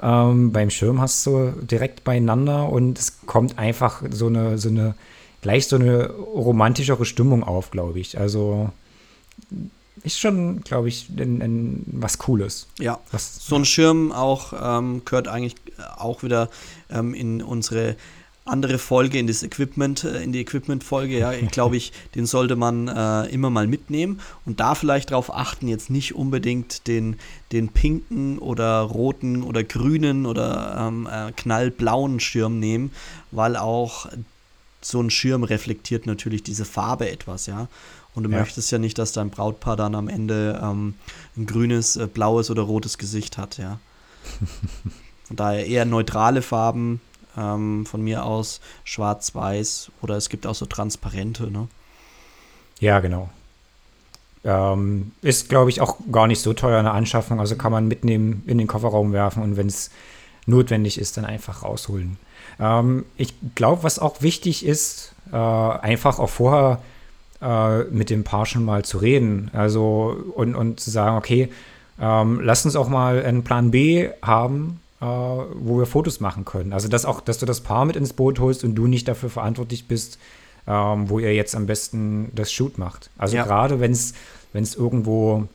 Ähm, 0.00 0.52
beim 0.52 0.70
Schirm 0.70 1.00
hast 1.00 1.26
du 1.26 1.52
direkt 1.60 2.04
beieinander 2.04 2.68
und 2.68 2.98
es 2.98 3.18
kommt 3.26 3.58
einfach 3.58 4.02
so 4.10 4.26
eine, 4.28 4.56
so 4.56 4.68
eine, 4.68 4.94
gleich 5.42 5.66
so 5.66 5.76
eine 5.76 6.10
romantischere 6.10 7.04
Stimmung 7.04 7.42
auf, 7.44 7.70
glaube 7.70 7.98
ich. 8.00 8.18
Also 8.18 8.70
ist 10.04 10.18
schon, 10.18 10.60
glaube 10.62 10.88
ich, 10.88 11.08
ein, 11.16 11.42
ein, 11.42 11.84
was 11.86 12.18
Cooles. 12.18 12.68
Ja, 12.78 13.00
was, 13.10 13.44
so 13.44 13.56
ein 13.56 13.64
Schirm 13.64 14.12
auch 14.12 14.52
ähm, 14.60 15.02
gehört 15.04 15.28
eigentlich 15.28 15.56
auch 15.96 16.22
wieder 16.22 16.50
ähm, 16.90 17.14
in 17.14 17.42
unsere 17.42 17.96
andere 18.48 18.78
Folge 18.78 19.18
in 19.18 19.26
das 19.26 19.42
Equipment, 19.42 20.04
äh, 20.04 20.22
in 20.22 20.32
die 20.32 20.40
Equipment-Folge, 20.40 21.18
ja, 21.18 21.32
glaube 21.50 21.76
ich, 21.76 21.92
den 22.14 22.26
sollte 22.26 22.56
man 22.56 22.88
äh, 22.88 23.26
immer 23.26 23.50
mal 23.50 23.66
mitnehmen 23.66 24.20
und 24.46 24.60
da 24.60 24.74
vielleicht 24.74 25.10
darauf 25.10 25.34
achten, 25.34 25.68
jetzt 25.68 25.90
nicht 25.90 26.14
unbedingt 26.14 26.86
den, 26.86 27.16
den 27.52 27.68
pinken 27.68 28.38
oder 28.38 28.80
roten 28.80 29.42
oder 29.42 29.62
grünen 29.62 30.26
oder 30.26 30.88
ähm, 30.88 31.08
äh, 31.10 31.32
knallblauen 31.32 32.20
Schirm 32.20 32.58
nehmen, 32.58 32.90
weil 33.30 33.56
auch 33.56 34.08
so 34.80 35.00
ein 35.00 35.10
Schirm 35.10 35.42
reflektiert 35.44 36.06
natürlich 36.06 36.42
diese 36.42 36.64
Farbe 36.64 37.10
etwas, 37.10 37.46
ja. 37.46 37.68
Und 38.14 38.24
du 38.24 38.30
ja. 38.30 38.38
möchtest 38.38 38.70
ja 38.70 38.78
nicht, 38.78 38.98
dass 38.98 39.12
dein 39.12 39.30
Brautpaar 39.30 39.76
dann 39.76 39.94
am 39.94 40.08
Ende 40.08 40.60
ähm, 40.62 40.94
ein 41.36 41.46
grünes, 41.46 41.96
äh, 41.96 42.06
blaues 42.06 42.50
oder 42.50 42.62
rotes 42.62 42.98
Gesicht 42.98 43.38
hat, 43.38 43.58
ja. 43.58 43.78
Von 45.24 45.36
daher 45.36 45.66
eher 45.66 45.84
neutrale 45.84 46.42
Farben, 46.42 47.00
ähm, 47.36 47.86
von 47.86 48.02
mir 48.02 48.24
aus 48.24 48.60
schwarz-weiß 48.84 49.90
oder 50.00 50.16
es 50.16 50.28
gibt 50.28 50.46
auch 50.46 50.54
so 50.54 50.66
transparente, 50.66 51.50
ne? 51.50 51.68
Ja, 52.80 53.00
genau. 53.00 53.30
Ähm, 54.44 55.12
ist, 55.20 55.48
glaube 55.48 55.70
ich, 55.70 55.80
auch 55.80 55.98
gar 56.10 56.26
nicht 56.26 56.40
so 56.40 56.54
teuer 56.54 56.78
eine 56.78 56.92
Anschaffung, 56.92 57.40
also 57.40 57.56
kann 57.56 57.72
man 57.72 57.88
mitnehmen, 57.88 58.42
in 58.46 58.58
den 58.58 58.66
Kofferraum 58.66 59.12
werfen 59.12 59.42
und 59.42 59.56
wenn 59.56 59.66
es 59.66 59.90
notwendig 60.46 60.98
ist, 60.98 61.16
dann 61.16 61.24
einfach 61.24 61.62
rausholen. 61.62 62.16
Ähm, 62.60 63.04
ich 63.16 63.34
glaube, 63.54 63.82
was 63.82 63.98
auch 63.98 64.22
wichtig 64.22 64.64
ist, 64.64 65.12
äh, 65.32 65.36
einfach 65.36 66.18
auch 66.18 66.30
vorher 66.30 66.80
äh, 67.40 67.84
mit 67.84 68.10
dem 68.10 68.24
Paar 68.24 68.46
schon 68.46 68.64
mal 68.64 68.84
zu 68.84 68.98
reden. 68.98 69.50
Also 69.52 70.16
und, 70.34 70.54
und 70.54 70.80
zu 70.80 70.90
sagen, 70.90 71.16
okay, 71.16 71.48
ähm, 72.00 72.40
lasst 72.40 72.64
uns 72.64 72.76
auch 72.76 72.88
mal 72.88 73.22
einen 73.22 73.44
Plan 73.44 73.70
B 73.70 74.08
haben, 74.22 74.80
äh, 75.00 75.04
wo 75.04 75.78
wir 75.78 75.86
Fotos 75.86 76.20
machen 76.20 76.44
können. 76.44 76.72
Also 76.72 76.88
dass 76.88 77.04
auch, 77.04 77.20
dass 77.20 77.38
du 77.38 77.46
das 77.46 77.60
Paar 77.60 77.84
mit 77.84 77.96
ins 77.96 78.12
Boot 78.12 78.40
holst 78.40 78.64
und 78.64 78.74
du 78.74 78.86
nicht 78.86 79.08
dafür 79.08 79.30
verantwortlich 79.30 79.88
bist, 79.88 80.18
ähm, 80.66 81.08
wo 81.08 81.18
ihr 81.18 81.34
jetzt 81.34 81.54
am 81.54 81.66
besten 81.66 82.30
das 82.34 82.52
Shoot 82.52 82.78
macht. 82.78 83.10
Also 83.18 83.36
ja. 83.36 83.44
gerade 83.44 83.80
wenn 83.80 83.92
es 83.92 84.14
irgendwo 84.74 85.46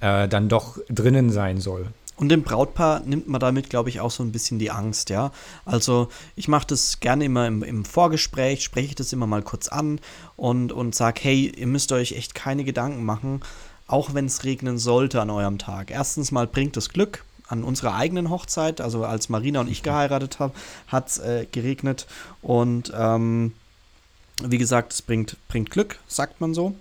äh, 0.00 0.28
dann 0.28 0.48
doch 0.48 0.78
drinnen 0.88 1.30
sein 1.30 1.60
soll. 1.60 1.86
Und 2.20 2.28
dem 2.28 2.42
Brautpaar 2.42 3.00
nimmt 3.00 3.28
man 3.28 3.40
damit, 3.40 3.70
glaube 3.70 3.88
ich, 3.88 3.98
auch 4.00 4.10
so 4.10 4.22
ein 4.22 4.30
bisschen 4.30 4.58
die 4.58 4.70
Angst, 4.70 5.08
ja. 5.08 5.32
Also 5.64 6.10
ich 6.36 6.48
mache 6.48 6.66
das 6.66 7.00
gerne 7.00 7.24
immer 7.24 7.46
im, 7.46 7.62
im 7.62 7.86
Vorgespräch, 7.86 8.62
spreche 8.62 8.88
ich 8.88 8.94
das 8.94 9.14
immer 9.14 9.26
mal 9.26 9.40
kurz 9.40 9.68
an 9.68 10.00
und, 10.36 10.70
und 10.70 10.94
sage, 10.94 11.18
hey, 11.22 11.50
ihr 11.56 11.66
müsst 11.66 11.92
euch 11.92 12.12
echt 12.12 12.34
keine 12.34 12.64
Gedanken 12.64 13.06
machen, 13.06 13.40
auch 13.86 14.12
wenn 14.12 14.26
es 14.26 14.44
regnen 14.44 14.76
sollte 14.76 15.22
an 15.22 15.30
eurem 15.30 15.56
Tag. 15.56 15.90
Erstens 15.90 16.30
mal 16.30 16.46
bringt 16.46 16.76
es 16.76 16.90
Glück, 16.90 17.24
an 17.48 17.64
unserer 17.64 17.94
eigenen 17.94 18.28
Hochzeit, 18.28 18.82
also 18.82 19.06
als 19.06 19.30
Marina 19.30 19.60
und 19.60 19.70
ich 19.70 19.82
geheiratet 19.82 20.40
haben, 20.40 20.52
hat 20.88 21.08
es 21.08 21.18
äh, 21.20 21.46
geregnet. 21.50 22.06
Und 22.42 22.92
ähm, 22.94 23.54
wie 24.44 24.58
gesagt, 24.58 24.92
es 24.92 25.00
bringt, 25.00 25.38
bringt 25.48 25.70
Glück, 25.70 25.98
sagt 26.06 26.42
man 26.42 26.52
so. 26.52 26.74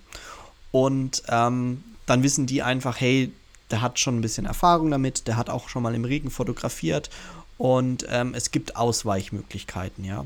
Und 0.71 1.23
ähm, 1.29 1.81
dann 2.07 2.23
wissen 2.23 2.45
die 2.45 2.61
einfach, 2.61 2.99
hey, 2.99 3.31
der 3.71 3.81
hat 3.81 3.99
schon 3.99 4.17
ein 4.17 4.21
bisschen 4.21 4.45
Erfahrung 4.45 4.91
damit, 4.91 5.27
der 5.27 5.37
hat 5.37 5.49
auch 5.49 5.69
schon 5.69 5.83
mal 5.83 5.95
im 5.95 6.05
Regen 6.05 6.29
fotografiert 6.29 7.09
und 7.57 8.05
ähm, 8.09 8.33
es 8.33 8.51
gibt 8.51 8.75
Ausweichmöglichkeiten, 8.75 10.05
ja. 10.05 10.25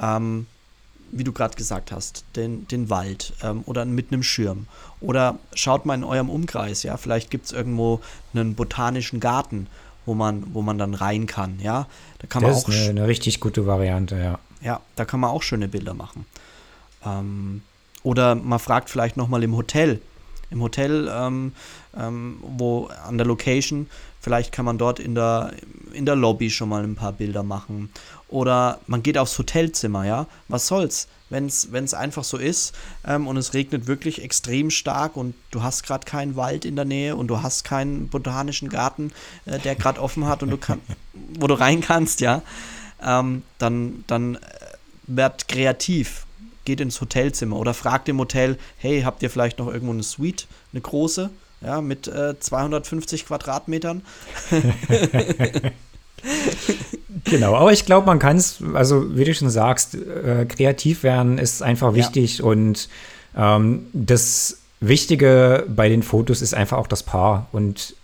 Ähm, 0.00 0.46
wie 1.12 1.24
du 1.24 1.32
gerade 1.32 1.54
gesagt 1.54 1.92
hast, 1.92 2.24
den, 2.34 2.66
den 2.68 2.90
Wald 2.90 3.32
ähm, 3.42 3.62
oder 3.66 3.84
mit 3.84 4.12
einem 4.12 4.24
Schirm. 4.24 4.66
Oder 5.00 5.38
schaut 5.54 5.86
mal 5.86 5.94
in 5.94 6.04
eurem 6.04 6.28
Umkreis, 6.28 6.82
ja, 6.82 6.96
vielleicht 6.96 7.30
gibt 7.30 7.46
es 7.46 7.52
irgendwo 7.52 8.00
einen 8.34 8.54
botanischen 8.54 9.20
Garten, 9.20 9.68
wo 10.04 10.14
man, 10.14 10.54
wo 10.54 10.62
man 10.62 10.78
dann 10.78 10.94
rein 10.94 11.26
kann, 11.26 11.60
ja. 11.60 11.86
Da 12.18 12.26
kann 12.26 12.42
das 12.42 12.50
man 12.50 12.64
auch 12.64 12.68
ist 12.68 12.88
eine, 12.88 12.90
eine 12.90 13.08
richtig 13.08 13.40
gute 13.40 13.66
Variante, 13.66 14.16
ja. 14.16 14.38
ja, 14.60 14.80
da 14.96 15.04
kann 15.04 15.20
man 15.20 15.30
auch 15.30 15.42
schöne 15.42 15.68
Bilder 15.68 15.94
machen. 15.94 16.26
Ähm, 17.04 17.62
oder 18.02 18.34
man 18.34 18.58
fragt 18.58 18.90
vielleicht 18.90 19.16
nochmal 19.16 19.42
im 19.42 19.56
Hotel. 19.56 20.00
Im 20.50 20.62
Hotel, 20.62 21.10
ähm, 21.12 21.52
ähm, 21.96 22.38
wo 22.42 22.86
an 23.06 23.18
der 23.18 23.26
Location, 23.26 23.88
vielleicht 24.20 24.52
kann 24.52 24.64
man 24.64 24.78
dort 24.78 24.98
in 24.98 25.14
der, 25.14 25.52
in 25.92 26.06
der 26.06 26.16
Lobby 26.16 26.50
schon 26.50 26.68
mal 26.68 26.82
ein 26.82 26.94
paar 26.94 27.12
Bilder 27.12 27.42
machen. 27.42 27.90
Oder 28.28 28.80
man 28.86 29.02
geht 29.02 29.18
aufs 29.18 29.38
Hotelzimmer, 29.38 30.04
ja. 30.04 30.26
Was 30.48 30.66
soll's? 30.66 31.08
Wenn 31.28 31.46
es 31.46 31.94
einfach 31.94 32.22
so 32.22 32.36
ist 32.36 32.72
ähm, 33.04 33.26
und 33.26 33.36
es 33.36 33.52
regnet 33.52 33.88
wirklich 33.88 34.22
extrem 34.22 34.70
stark 34.70 35.16
und 35.16 35.34
du 35.50 35.62
hast 35.62 35.82
gerade 35.82 36.04
keinen 36.04 36.36
Wald 36.36 36.64
in 36.64 36.76
der 36.76 36.84
Nähe 36.84 37.16
und 37.16 37.26
du 37.28 37.42
hast 37.42 37.64
keinen 37.64 38.08
botanischen 38.08 38.68
Garten, 38.68 39.12
äh, 39.44 39.58
der 39.58 39.74
gerade 39.74 40.00
offen 40.00 40.26
hat 40.26 40.44
und 40.44 40.50
du 40.50 40.56
kann, 40.56 40.80
wo 41.38 41.48
du 41.48 41.54
rein 41.54 41.80
kannst, 41.80 42.20
ja, 42.20 42.42
ähm, 43.02 43.42
dann, 43.58 44.04
dann 44.06 44.36
äh, 44.36 44.40
werd 45.06 45.48
kreativ, 45.48 46.25
geht 46.66 46.82
ins 46.82 47.00
Hotelzimmer 47.00 47.56
oder 47.56 47.72
fragt 47.72 48.10
im 48.10 48.18
Hotel, 48.18 48.58
hey, 48.76 49.00
habt 49.02 49.22
ihr 49.22 49.30
vielleicht 49.30 49.58
noch 49.58 49.68
irgendwo 49.72 49.94
eine 49.94 50.02
Suite, 50.02 50.46
eine 50.72 50.82
große, 50.82 51.30
ja, 51.62 51.80
mit 51.80 52.06
äh, 52.08 52.38
250 52.38 53.24
Quadratmetern? 53.26 54.02
genau, 57.24 57.56
aber 57.56 57.72
ich 57.72 57.86
glaube, 57.86 58.06
man 58.06 58.18
kann 58.18 58.36
es, 58.36 58.62
also 58.74 59.16
wie 59.16 59.24
du 59.24 59.34
schon 59.34 59.48
sagst, 59.48 59.94
äh, 59.94 60.44
kreativ 60.44 61.02
werden 61.02 61.38
ist 61.38 61.62
einfach 61.62 61.94
wichtig 61.94 62.38
ja. 62.38 62.44
und 62.44 62.90
ähm, 63.34 63.86
das 63.94 64.58
Wichtige 64.80 65.64
bei 65.68 65.88
den 65.88 66.02
Fotos 66.02 66.42
ist 66.42 66.52
einfach 66.52 66.76
auch 66.76 66.86
das 66.86 67.02
Paar 67.02 67.48
und 67.52 67.94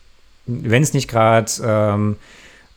wenn 0.46 0.82
es 0.82 0.94
nicht 0.94 1.08
gerade 1.08 1.52
ähm, 1.64 2.16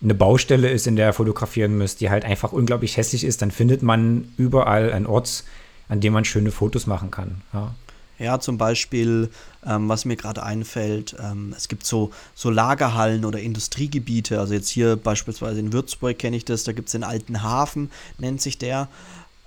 eine 0.03 0.13
Baustelle 0.13 0.69
ist, 0.69 0.87
in 0.87 0.95
der 0.95 1.07
ihr 1.09 1.13
fotografieren 1.13 1.77
müsst, 1.77 2.01
die 2.01 2.09
halt 2.09 2.25
einfach 2.25 2.51
unglaublich 2.51 2.97
hässlich 2.97 3.23
ist, 3.23 3.41
dann 3.41 3.51
findet 3.51 3.81
man 3.81 4.31
überall 4.37 4.91
einen 4.91 5.05
Ort, 5.05 5.43
an 5.87 6.01
dem 6.01 6.13
man 6.13 6.25
schöne 6.25 6.51
Fotos 6.51 6.87
machen 6.87 7.11
kann. 7.11 7.41
Ja. 7.53 7.73
Ja, 8.17 8.39
zum 8.39 8.57
Beispiel, 8.57 9.29
ähm, 9.65 9.89
was 9.89 10.05
mir 10.05 10.15
gerade 10.15 10.41
einfällt, 10.41 11.17
ähm, 11.21 11.53
es 11.55 11.67
gibt 11.67 11.85
so, 11.85 12.11
so 12.33 12.49
Lagerhallen 12.49 13.25
oder 13.25 13.39
Industriegebiete. 13.39 14.39
Also 14.39 14.53
jetzt 14.53 14.69
hier 14.69 14.95
beispielsweise 14.95 15.59
in 15.59 15.73
Würzburg 15.73 16.17
kenne 16.17 16.37
ich 16.37 16.45
das, 16.45 16.63
da 16.63 16.71
gibt 16.71 16.87
es 16.87 16.93
den 16.93 17.03
alten 17.03 17.43
Hafen, 17.43 17.91
nennt 18.17 18.41
sich 18.41 18.57
der. 18.57 18.87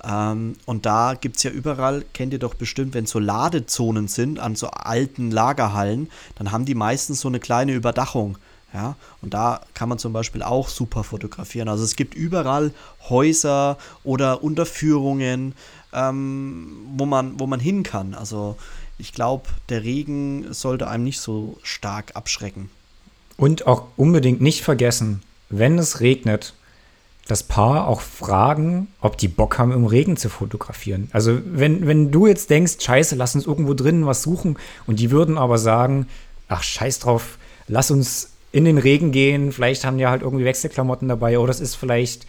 Ähm, 0.05 0.57
und 0.67 0.85
da 0.85 1.15
gibt 1.15 1.37
es 1.37 1.43
ja 1.45 1.51
überall, 1.51 2.05
kennt 2.13 2.35
ihr 2.35 2.39
doch 2.39 2.55
bestimmt, 2.55 2.93
wenn 2.93 3.07
so 3.07 3.19
Ladezonen 3.19 4.07
sind 4.07 4.39
an 4.39 4.55
so 4.55 4.69
alten 4.69 5.31
Lagerhallen, 5.31 6.11
dann 6.35 6.53
haben 6.53 6.67
die 6.67 6.75
meistens 6.75 7.21
so 7.21 7.29
eine 7.29 7.41
kleine 7.41 7.73
Überdachung. 7.73 8.37
Ja, 8.75 8.97
und 9.23 9.33
da 9.33 9.63
kann 9.73 9.89
man 9.89 9.99
zum 9.99 10.13
Beispiel 10.13 10.43
auch 10.43 10.69
super 10.69 11.03
fotografieren. 11.03 11.69
Also 11.69 11.85
es 11.85 11.97
gibt 11.97 12.15
überall 12.15 12.73
Häuser 13.09 13.79
oder 14.05 14.43
Unterführungen, 14.43 15.55
ähm, 15.95 16.87
wo, 16.97 17.07
man, 17.07 17.41
wo 17.41 17.47
man 17.47 17.61
hin 17.61 17.83
kann. 17.83 18.15
Also 18.15 18.57
ich 18.99 19.15
glaube, 19.15 19.49
der 19.71 19.85
Regen 19.85 20.53
sollte 20.53 20.89
einem 20.89 21.05
nicht 21.05 21.21
so 21.21 21.57
stark 21.63 22.15
abschrecken. 22.15 22.69
Und 23.39 23.67
auch 23.67 23.85
unbedingt 23.97 24.43
nicht 24.43 24.63
vergessen, 24.63 25.23
wenn 25.49 25.79
es 25.79 26.01
regnet, 26.01 26.53
das 27.29 27.43
Paar 27.43 27.87
auch 27.87 28.01
fragen, 28.01 28.89
ob 29.01 29.19
die 29.19 29.29
Bock 29.29 29.59
haben, 29.59 29.71
im 29.73 29.85
Regen 29.85 30.17
zu 30.17 30.29
fotografieren. 30.31 31.09
Also 31.13 31.39
wenn, 31.45 31.87
wenn 31.87 32.11
du 32.11 32.27
jetzt 32.27 32.51
denkst, 32.51 32.77
scheiße, 32.81 33.17
lass 33.17 33.35
uns 33.35 33.47
irgendwo 33.47 33.75
drinnen 33.75 34.07
was 34.07 34.23
suchen 34.23 34.59
und 34.87 34.99
die 34.99 35.11
würden 35.11 35.37
aber 35.39 35.59
sagen, 35.59 36.09
ach 36.49 36.63
scheiß 36.63 37.01
drauf, 37.01 37.39
lass 37.67 37.91
uns 37.91 38.31
in 38.53 38.65
den 38.65 38.79
Regen 38.79 39.13
gehen, 39.13 39.53
vielleicht 39.53 39.85
haben 39.85 39.99
die 39.99 40.07
halt 40.07 40.23
irgendwie 40.23 40.45
Wechselklamotten 40.45 41.09
dabei 41.09 41.39
oder 41.39 41.51
es 41.51 41.61
ist 41.61 41.75
vielleicht 41.75 42.27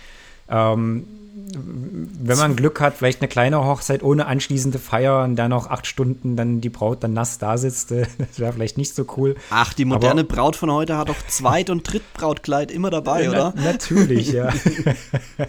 ähm, 0.49 1.05
wenn 1.53 2.38
man 2.38 2.55
Glück 2.55 2.79
hat, 2.81 2.95
vielleicht 2.95 3.21
eine 3.21 3.27
kleine 3.27 3.63
Hochzeit 3.63 4.03
ohne 4.03 4.27
anschließende 4.27 4.79
Feier 4.79 5.23
und 5.23 5.35
dann 5.35 5.49
noch 5.49 5.69
acht 5.69 5.88
Stunden 5.88 6.35
dann 6.35 6.61
die 6.61 6.69
Braut 6.69 7.03
dann 7.03 7.13
nass 7.13 7.38
da 7.38 7.57
sitzt, 7.57 7.91
das 7.91 8.39
wäre 8.39 8.53
vielleicht 8.53 8.77
nicht 8.77 8.93
so 8.93 9.05
cool. 9.17 9.35
Ach, 9.49 9.73
die 9.73 9.85
moderne 9.85 10.21
Aber, 10.21 10.29
Braut 10.29 10.55
von 10.55 10.71
heute 10.71 10.97
hat 10.97 11.09
doch 11.09 11.27
Zweit- 11.27 11.69
und 11.69 11.91
Drittbrautkleid 11.91 12.71
immer 12.71 12.89
dabei, 12.89 13.29
oder? 13.29 13.53
Na, 13.55 13.73
natürlich, 13.73 14.31
ja. 14.31 14.49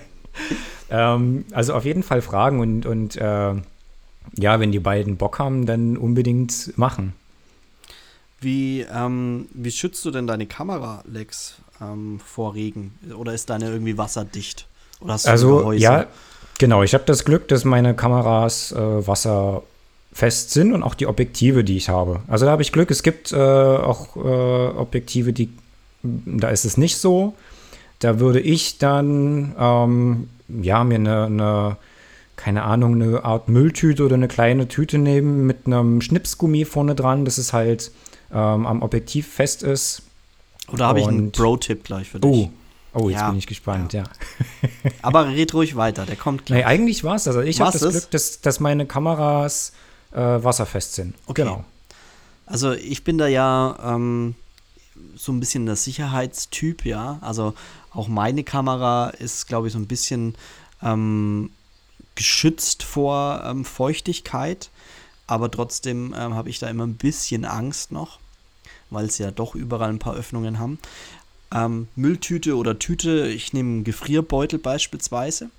ähm, 0.90 1.44
also 1.52 1.74
auf 1.74 1.84
jeden 1.84 2.02
Fall 2.02 2.22
fragen 2.22 2.60
und, 2.60 2.86
und 2.86 3.16
äh, 3.16 3.54
ja, 4.36 4.60
wenn 4.60 4.72
die 4.72 4.80
beiden 4.80 5.16
Bock 5.16 5.38
haben, 5.38 5.66
dann 5.66 5.96
unbedingt 5.96 6.76
machen. 6.76 7.14
Wie, 8.40 8.86
ähm, 8.92 9.48
wie 9.52 9.70
schützt 9.70 10.04
du 10.04 10.10
denn 10.10 10.26
deine 10.26 10.46
Kamera, 10.46 11.04
Lex, 11.06 11.56
ähm, 11.80 12.20
vor 12.24 12.54
Regen? 12.54 12.94
Oder 13.14 13.34
ist 13.34 13.50
deine 13.50 13.70
irgendwie 13.70 13.98
wasserdicht? 13.98 14.66
Oder 15.00 15.14
hast 15.14 15.26
du 15.26 15.30
also, 15.30 15.72
ja, 15.72 16.06
genau. 16.58 16.82
Ich 16.82 16.94
habe 16.94 17.04
das 17.04 17.24
Glück, 17.24 17.48
dass 17.48 17.64
meine 17.64 17.94
Kameras 17.94 18.72
äh, 18.72 19.06
wasserfest 19.06 20.50
sind 20.52 20.72
und 20.72 20.82
auch 20.82 20.94
die 20.94 21.06
Objektive, 21.06 21.64
die 21.64 21.76
ich 21.76 21.90
habe. 21.90 22.22
Also 22.28 22.46
da 22.46 22.52
habe 22.52 22.62
ich 22.62 22.72
Glück. 22.72 22.90
Es 22.90 23.02
gibt 23.02 23.32
äh, 23.32 23.36
auch 23.36 24.16
äh, 24.16 24.20
Objektive, 24.20 25.34
die, 25.34 25.50
da 26.02 26.48
ist 26.48 26.64
es 26.64 26.78
nicht 26.78 26.96
so. 26.96 27.34
Da 27.98 28.20
würde 28.20 28.40
ich 28.40 28.78
dann, 28.78 29.54
ähm, 29.58 30.28
ja, 30.48 30.82
mir 30.84 30.94
eine, 30.94 31.24
eine, 31.24 31.76
keine 32.36 32.62
Ahnung, 32.62 32.94
eine 32.94 33.24
Art 33.24 33.50
Mülltüte 33.50 34.02
oder 34.02 34.14
eine 34.14 34.28
kleine 34.28 34.66
Tüte 34.68 34.96
nehmen 34.96 35.46
mit 35.46 35.66
einem 35.66 36.00
Schnipsgummi 36.00 36.64
vorne 36.64 36.94
dran, 36.94 37.26
dass 37.26 37.36
es 37.36 37.52
halt 37.52 37.92
ähm, 38.32 38.66
am 38.66 38.82
Objektiv 38.82 39.26
fest 39.26 39.62
ist. 39.62 40.02
Oder 40.68 40.86
habe 40.86 41.00
ich 41.00 41.06
einen 41.08 41.32
Pro-Tipp 41.32 41.84
gleich 41.84 42.08
für 42.08 42.20
dich? 42.20 42.30
Oh, 42.30 42.50
Oh, 42.92 43.08
jetzt 43.08 43.20
ja. 43.20 43.28
bin 43.28 43.38
ich 43.38 43.46
gespannt, 43.46 43.92
ja. 43.92 44.02
ja. 44.02 44.68
Aber 45.02 45.28
red 45.28 45.54
ruhig 45.54 45.76
weiter, 45.76 46.06
der 46.06 46.16
kommt 46.16 46.46
gleich. 46.46 46.60
Nee, 46.60 46.64
eigentlich 46.64 47.04
war 47.04 47.14
es 47.14 47.24
das. 47.24 47.36
Also 47.36 47.48
ich 47.48 47.60
habe 47.60 47.70
das 47.70 47.82
es? 47.82 47.92
Glück, 47.92 48.10
dass, 48.10 48.40
dass 48.40 48.58
meine 48.58 48.84
Kameras 48.84 49.72
äh, 50.12 50.18
wasserfest 50.18 50.94
sind. 50.94 51.14
Okay. 51.26 51.42
Genau. 51.42 51.64
Also 52.46 52.72
ich 52.72 53.04
bin 53.04 53.16
da 53.16 53.28
ja 53.28 53.78
ähm, 53.84 54.34
so 55.14 55.30
ein 55.30 55.38
bisschen 55.38 55.66
der 55.66 55.76
Sicherheitstyp, 55.76 56.84
ja. 56.84 57.18
Also 57.20 57.54
auch 57.92 58.08
meine 58.08 58.42
Kamera 58.42 59.10
ist, 59.10 59.46
glaube 59.46 59.68
ich, 59.68 59.72
so 59.72 59.78
ein 59.78 59.86
bisschen 59.86 60.34
ähm, 60.82 61.50
geschützt 62.16 62.82
vor 62.82 63.42
ähm, 63.44 63.64
Feuchtigkeit. 63.64 64.70
Aber 65.30 65.50
trotzdem 65.50 66.14
ähm, 66.18 66.34
habe 66.34 66.50
ich 66.50 66.58
da 66.58 66.68
immer 66.68 66.86
ein 66.86 66.96
bisschen 66.96 67.44
Angst 67.44 67.92
noch, 67.92 68.18
weil 68.90 69.06
es 69.06 69.18
ja 69.18 69.30
doch 69.30 69.54
überall 69.54 69.90
ein 69.90 69.98
paar 69.98 70.14
Öffnungen 70.14 70.58
haben 70.58 70.78
ähm, 71.52 71.88
Mülltüte 71.96 72.56
oder 72.56 72.78
Tüte, 72.78 73.28
ich 73.28 73.52
nehme 73.52 73.70
einen 73.70 73.84
Gefrierbeutel 73.84 74.58
beispielsweise 74.58 75.50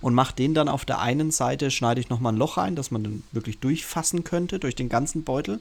und 0.00 0.14
mache 0.14 0.34
den 0.34 0.54
dann 0.54 0.68
auf 0.68 0.84
der 0.84 1.00
einen 1.00 1.30
Seite, 1.30 1.70
schneide 1.70 2.00
ich 2.00 2.08
nochmal 2.08 2.32
ein 2.32 2.38
Loch 2.38 2.58
ein, 2.58 2.76
dass 2.76 2.90
man 2.90 3.04
dann 3.04 3.22
wirklich 3.32 3.58
durchfassen 3.58 4.24
könnte 4.24 4.58
durch 4.58 4.76
den 4.76 4.88
ganzen 4.88 5.24
Beutel. 5.24 5.60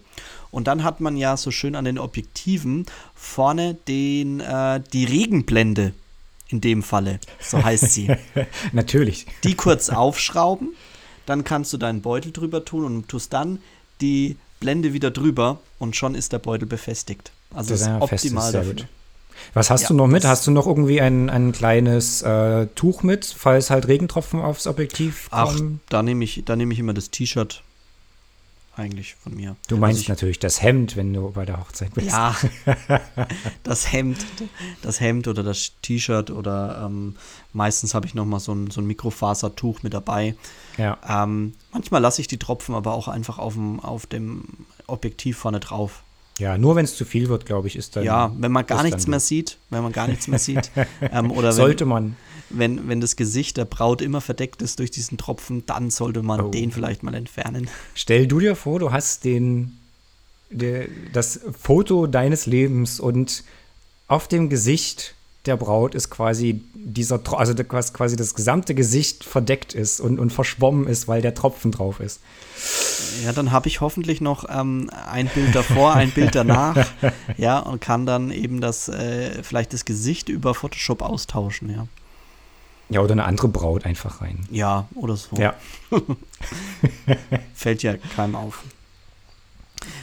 Und 0.52 0.68
dann 0.68 0.84
hat 0.84 1.02
man 1.02 1.18
ja 1.18 1.36
so 1.36 1.52
schön 1.52 1.76
an 1.76 1.86
den 1.86 1.98
Objektiven 1.98 2.86
vorne 3.16 3.76
den, 3.88 4.40
äh, 4.40 4.82
die 4.94 5.06
Regenblende 5.06 5.94
in 6.50 6.62
dem 6.62 6.84
Falle, 6.84 7.20
so 7.42 7.64
heißt 7.64 7.92
sie. 7.92 8.16
Natürlich. 8.72 9.26
Die 9.44 9.56
kurz 9.56 9.90
aufschrauben, 9.90 10.76
dann 11.26 11.44
kannst 11.44 11.74
du 11.74 11.78
deinen 11.78 12.02
Beutel 12.02 12.32
drüber 12.32 12.66
tun 12.66 12.86
und 12.86 13.08
tust 13.08 13.34
dann 13.34 13.60
die 14.02 14.38
Blende 14.60 14.94
wieder 14.94 15.12
drüber 15.12 15.60
und 15.80 15.96
schon 15.96 16.16
ist 16.16 16.32
der 16.32 16.40
Beutel 16.40 16.66
befestigt. 16.66 17.32
Also 17.54 17.72
das 17.72 17.82
ist 17.82 17.90
optimal 18.00 18.52
dafür. 18.52 18.74
Gut. 18.74 18.88
Was 19.54 19.70
hast 19.70 19.84
ja, 19.84 19.88
du 19.90 19.94
noch 19.96 20.08
mit? 20.08 20.26
Hast 20.26 20.48
du 20.48 20.52
noch 20.52 20.68
irgendwie 20.68 21.02
ein, 21.02 21.30
ein 21.30 21.52
kleines 21.52 22.22
äh, 22.22 22.68
Tuch 22.76 23.04
mit, 23.04 23.26
falls 23.26 23.70
halt 23.70 23.88
Regentropfen 23.88 24.40
aufs 24.40 24.68
Objektiv 24.68 25.30
kommen? 25.32 25.80
Ach, 25.84 25.90
da 25.90 26.04
nehme 26.04 26.24
ich, 26.24 26.44
nehm 26.48 26.72
ich 26.72 26.80
immer 26.80 26.94
das 26.94 27.10
T-Shirt 27.10 27.64
eigentlich 28.76 29.16
von 29.16 29.36
mir. 29.36 29.56
Du 29.68 29.78
meinst 29.78 30.00
also 30.00 30.02
ich, 30.02 30.10
natürlich 30.10 30.40
das 30.40 30.62
Hemd, 30.62 30.96
wenn 30.98 31.14
du 31.14 31.32
bei 31.32 31.46
der 31.46 31.60
Hochzeit 31.60 31.94
bist. 31.94 32.08
Ja, 32.08 32.36
das 33.64 33.92
Hemd, 33.92 34.26
das 34.82 35.00
Hemd 35.00 35.28
oder 35.28 35.44
das 35.44 35.74
T-Shirt 35.82 36.32
oder 36.32 36.84
ähm, 36.86 37.16
meistens 37.52 37.94
habe 37.94 38.08
ich 38.08 38.16
noch 38.16 38.26
mal 38.26 38.40
so 38.40 38.54
ein, 38.54 38.72
so 38.72 38.82
ein 38.82 38.88
Mikrofasertuch 38.88 39.84
mit 39.84 39.94
dabei. 39.94 40.36
Ja. 40.78 40.98
Ähm, 41.08 41.54
manchmal 41.72 42.02
lasse 42.02 42.22
ich 42.22 42.28
die 42.28 42.40
Tropfen 42.40 42.74
aber 42.74 42.94
auch 42.94 43.08
einfach 43.08 43.38
auf 43.38 43.54
dem, 43.54 43.80
auf 43.80 44.08
dem 44.08 44.44
Objektiv 44.88 45.38
vorne 45.38 45.60
drauf. 45.60 46.04
Ja, 46.40 46.58
nur 46.58 46.76
wenn 46.76 46.86
es 46.86 46.98
zu 46.98 47.06
viel 47.06 47.30
wird, 47.30 47.46
glaube 47.46 47.68
ich, 47.68 47.76
ist 47.76 47.96
dann. 47.96 48.04
Ja, 48.04 48.32
wenn 48.36 48.52
man 48.52 48.66
gar 48.66 48.82
nichts 48.82 49.06
mehr 49.06 49.20
sieht, 49.20 49.58
wenn 49.70 49.84
man 49.84 49.92
gar 49.92 50.08
nichts 50.08 50.28
mehr 50.28 50.40
sieht. 50.40 50.72
ähm, 51.02 51.30
oder 51.32 51.50
wenn, 51.50 51.54
sollte 51.54 51.86
man. 51.86 52.16
Wenn, 52.50 52.88
wenn 52.88 53.02
das 53.02 53.16
Gesicht 53.16 53.58
der 53.58 53.66
Braut 53.66 54.02
immer 54.02 54.22
verdeckt 54.22 54.62
ist 54.62 54.80
durch 54.80 54.92
diesen 54.92 55.18
Tropfen, 55.18 55.66
dann 55.66 55.90
sollte 55.90 56.22
man 56.22 56.42
oh. 56.42 56.50
den 56.50 56.72
vielleicht 56.72 57.04
mal 57.04 57.16
entfernen. 57.16 57.70
Stell 57.96 58.28
du 58.28 58.40
dir 58.40 58.56
vor, 58.56 58.80
du 58.80 58.92
hast 58.92 59.24
den, 59.24 59.78
der, 60.50 60.88
das 61.14 61.40
Foto 61.60 62.08
deines 62.08 62.46
Lebens 62.46 63.00
und 63.00 63.44
auf 64.08 64.28
dem 64.28 64.50
Gesicht 64.50 65.16
der 65.46 65.58
Braut 65.58 65.94
ist 65.94 66.10
quasi 66.10 66.62
dieser, 66.74 67.20
also 67.34 67.54
quasi 67.54 68.16
das 68.16 68.34
gesamte 68.34 68.76
Gesicht 68.76 69.26
verdeckt 69.26 69.74
ist 69.74 70.00
und, 70.00 70.20
und 70.20 70.32
verschwommen 70.32 70.88
ist, 70.88 71.08
weil 71.08 71.22
der 71.22 71.34
Tropfen 71.34 71.72
drauf 71.72 72.00
ist. 72.00 72.22
Ja, 73.26 73.34
dann 73.34 73.52
habe 73.52 73.68
ich 73.68 73.82
hoffentlich 73.82 74.22
noch 74.22 74.46
ähm, 74.50 74.90
ein 75.08 75.28
Bild 75.28 75.54
davor, 75.54 75.94
ein 75.96 76.12
Bild 76.12 76.34
danach, 76.36 76.88
ja, 77.38 77.60
und 77.60 77.82
kann 77.82 78.06
dann 78.06 78.32
eben 78.32 78.62
das, 78.62 78.88
äh, 78.88 79.44
vielleicht 79.44 79.74
das 79.74 79.84
Gesicht 79.84 80.30
über 80.30 80.54
Photoshop 80.54 81.02
austauschen, 81.02 81.70
ja. 81.70 81.88
Ja, 82.90 83.02
oder 83.02 83.14
eine 83.14 83.26
andere 83.26 83.48
Braut 83.48 83.86
einfach 83.86 84.22
rein. 84.22 84.46
Ja, 84.52 84.88
oder 84.96 85.16
so. 85.16 85.36
Ja. 85.38 85.56
Fällt 87.54 87.84
ja 87.84 87.96
keinem 88.16 88.36
auf. 88.36 88.64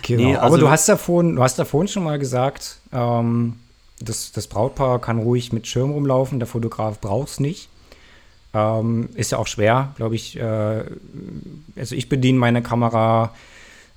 Genau. 0.03 0.23
Nee, 0.23 0.37
also, 0.37 0.47
aber 0.47 0.59
du 0.59 0.71
hast, 0.71 0.89
ja 0.89 0.97
vorhin, 0.97 1.37
du 1.37 1.43
hast 1.43 1.59
ja 1.59 1.65
vorhin 1.65 1.89
schon 1.89 2.05
mal 2.05 2.19
gesagt, 2.19 2.81
ähm, 2.93 3.57
das, 4.01 4.33
das 4.33 4.47
Brautpaar 4.47 5.01
kann 5.01 5.19
ruhig 5.19 5.53
mit 5.53 5.67
Schirm 5.67 5.91
rumlaufen, 5.91 6.39
der 6.39 6.49
Fotograf 6.49 7.01
braucht 7.01 7.29
es 7.29 7.41
nicht. 7.41 7.69
Ähm, 8.53 9.11
ist 9.15 9.31
ja 9.31 9.39
auch 9.39 9.47
schwer, 9.47 9.93
glaube 9.97 10.17
ich. 10.17 10.37
Äh, 10.37 10.85
also 11.77 11.95
ich 11.95 12.09
bediene 12.09 12.39
meine 12.39 12.63
Kamera 12.63 13.33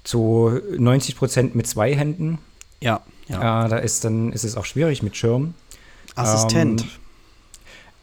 zu 0.04 0.60
90 0.78 1.16
Prozent 1.16 1.56
mit 1.56 1.66
zwei 1.66 1.96
Händen. 1.96 2.38
Ja, 2.82 3.02
ja. 3.28 3.66
Äh, 3.66 3.70
da 3.70 3.78
ist 3.78 4.04
dann 4.04 4.32
ist 4.32 4.44
es 4.44 4.56
auch 4.58 4.66
schwierig 4.66 5.02
mit 5.02 5.18
Schirm. 5.18 5.54
Assistent. 6.16 6.82
Ähm, 6.82 6.90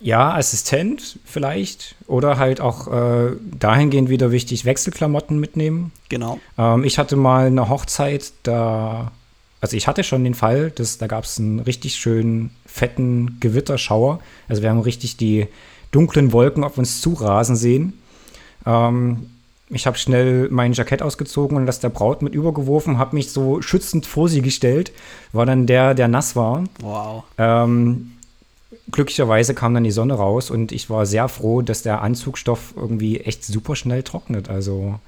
ja, 0.00 0.34
Assistent 0.34 1.18
vielleicht. 1.24 1.94
Oder 2.06 2.38
halt 2.38 2.60
auch 2.60 2.88
äh, 2.88 3.36
dahingehend 3.58 4.08
wieder 4.08 4.32
wichtig, 4.32 4.64
Wechselklamotten 4.64 5.38
mitnehmen. 5.38 5.92
Genau. 6.08 6.40
Ähm, 6.58 6.84
ich 6.84 6.98
hatte 6.98 7.16
mal 7.16 7.46
eine 7.46 7.68
Hochzeit, 7.68 8.32
da, 8.42 9.12
also 9.60 9.76
ich 9.76 9.86
hatte 9.86 10.02
schon 10.02 10.24
den 10.24 10.34
Fall, 10.34 10.70
dass 10.70 10.98
da 10.98 11.06
gab 11.06 11.24
es 11.24 11.38
einen 11.38 11.60
richtig 11.60 11.96
schönen, 11.96 12.50
fetten 12.66 13.38
Gewitterschauer. 13.40 14.20
Also 14.48 14.62
wir 14.62 14.70
haben 14.70 14.80
richtig 14.80 15.16
die 15.18 15.46
dunklen 15.90 16.32
Wolken 16.32 16.64
auf 16.64 16.78
uns 16.78 17.00
zurasen 17.00 17.56
sehen. 17.56 17.92
Ähm, 18.66 19.30
ich 19.68 19.86
habe 19.86 19.98
schnell 19.98 20.48
mein 20.50 20.72
Jackett 20.72 21.00
ausgezogen 21.00 21.56
und 21.56 21.66
das 21.66 21.78
der 21.78 21.90
Braut 21.90 22.22
mit 22.22 22.34
übergeworfen, 22.34 22.98
habe 22.98 23.14
mich 23.14 23.30
so 23.30 23.62
schützend 23.62 24.04
vor 24.04 24.28
sie 24.28 24.42
gestellt, 24.42 24.92
war 25.32 25.46
dann 25.46 25.66
der, 25.66 25.94
der 25.94 26.08
nass 26.08 26.34
war. 26.34 26.64
Wow. 26.80 27.22
Ähm, 27.38 28.12
glücklicherweise 28.90 29.54
kam 29.54 29.74
dann 29.74 29.84
die 29.84 29.90
Sonne 29.90 30.14
raus 30.14 30.50
und 30.50 30.72
ich 30.72 30.90
war 30.90 31.06
sehr 31.06 31.28
froh, 31.28 31.62
dass 31.62 31.82
der 31.82 32.02
Anzugstoff 32.02 32.74
irgendwie 32.76 33.20
echt 33.20 33.44
super 33.44 33.76
schnell 33.76 34.02
trocknet. 34.02 34.48
Also 34.48 34.98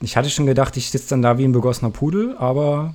ich 0.00 0.16
hatte 0.16 0.30
schon 0.30 0.46
gedacht, 0.46 0.76
ich 0.76 0.90
sitze 0.90 1.10
dann 1.10 1.22
da 1.22 1.38
wie 1.38 1.44
ein 1.44 1.52
begossener 1.52 1.90
Pudel, 1.90 2.36
aber 2.38 2.94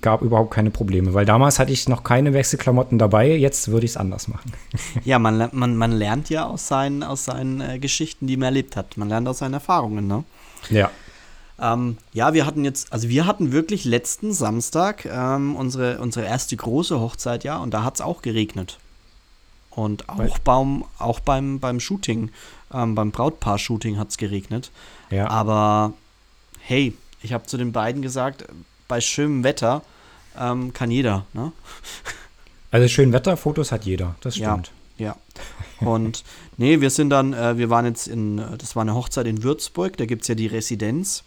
gab 0.00 0.22
überhaupt 0.22 0.50
keine 0.52 0.70
Probleme, 0.70 1.14
weil 1.14 1.24
damals 1.24 1.58
hatte 1.58 1.72
ich 1.72 1.88
noch 1.88 2.04
keine 2.04 2.34
Wechselklamotten 2.34 2.98
dabei, 2.98 3.34
jetzt 3.34 3.68
würde 3.68 3.86
ich 3.86 3.92
es 3.92 3.96
anders 3.96 4.28
machen. 4.28 4.52
Ja, 5.04 5.18
man, 5.18 5.48
man, 5.52 5.76
man 5.76 5.92
lernt 5.92 6.28
ja 6.28 6.46
aus 6.46 6.68
seinen, 6.68 7.02
aus 7.02 7.24
seinen 7.24 7.60
äh, 7.60 7.78
Geschichten, 7.78 8.26
die 8.26 8.36
man 8.36 8.46
erlebt 8.46 8.76
hat. 8.76 8.96
Man 8.96 9.08
lernt 9.08 9.26
aus 9.28 9.38
seinen 9.38 9.54
Erfahrungen, 9.54 10.06
ne? 10.06 10.24
Ja. 10.68 10.90
Ähm, 11.60 11.98
ja, 12.12 12.32
wir 12.32 12.46
hatten 12.46 12.64
jetzt, 12.64 12.92
also 12.92 13.08
wir 13.08 13.26
hatten 13.26 13.52
wirklich 13.52 13.84
letzten 13.84 14.32
Samstag 14.32 15.04
ähm, 15.04 15.56
unsere, 15.56 16.00
unsere 16.00 16.24
erste 16.24 16.56
große 16.56 16.98
Hochzeit, 16.98 17.44
ja, 17.44 17.58
und 17.58 17.72
da 17.72 17.84
hat 17.84 17.96
es 17.96 18.00
auch 18.00 18.22
geregnet. 18.22 18.78
Und 19.70 20.08
auch, 20.08 20.38
beim, 20.38 20.84
auch 20.98 21.20
beim, 21.20 21.60
beim 21.60 21.78
Shooting, 21.78 22.30
ähm, 22.72 22.94
beim 22.94 23.12
Brautpaar-Shooting 23.12 23.98
hat 23.98 24.08
es 24.08 24.16
geregnet. 24.16 24.70
Ja. 25.10 25.28
Aber 25.28 25.92
hey, 26.60 26.94
ich 27.22 27.32
habe 27.32 27.46
zu 27.46 27.56
den 27.56 27.72
beiden 27.72 28.02
gesagt, 28.02 28.46
bei 28.88 29.00
schönem 29.00 29.44
Wetter 29.44 29.82
ähm, 30.38 30.72
kann 30.72 30.90
jeder, 30.90 31.26
ne? 31.32 31.52
Also 32.72 32.86
schön 32.86 33.12
Wetterfotos 33.12 33.72
hat 33.72 33.84
jeder, 33.84 34.14
das 34.20 34.36
stimmt. 34.36 34.70
Ja, 34.96 35.16
ja. 35.80 35.88
Und 35.88 36.22
nee, 36.56 36.80
wir 36.80 36.90
sind 36.90 37.10
dann, 37.10 37.32
äh, 37.32 37.58
wir 37.58 37.68
waren 37.68 37.84
jetzt 37.84 38.06
in, 38.06 38.36
das 38.58 38.76
war 38.76 38.82
eine 38.82 38.94
Hochzeit 38.94 39.26
in 39.26 39.42
Würzburg, 39.42 39.96
da 39.96 40.06
gibt 40.06 40.22
es 40.22 40.28
ja 40.28 40.36
die 40.36 40.46
Residenz. 40.46 41.24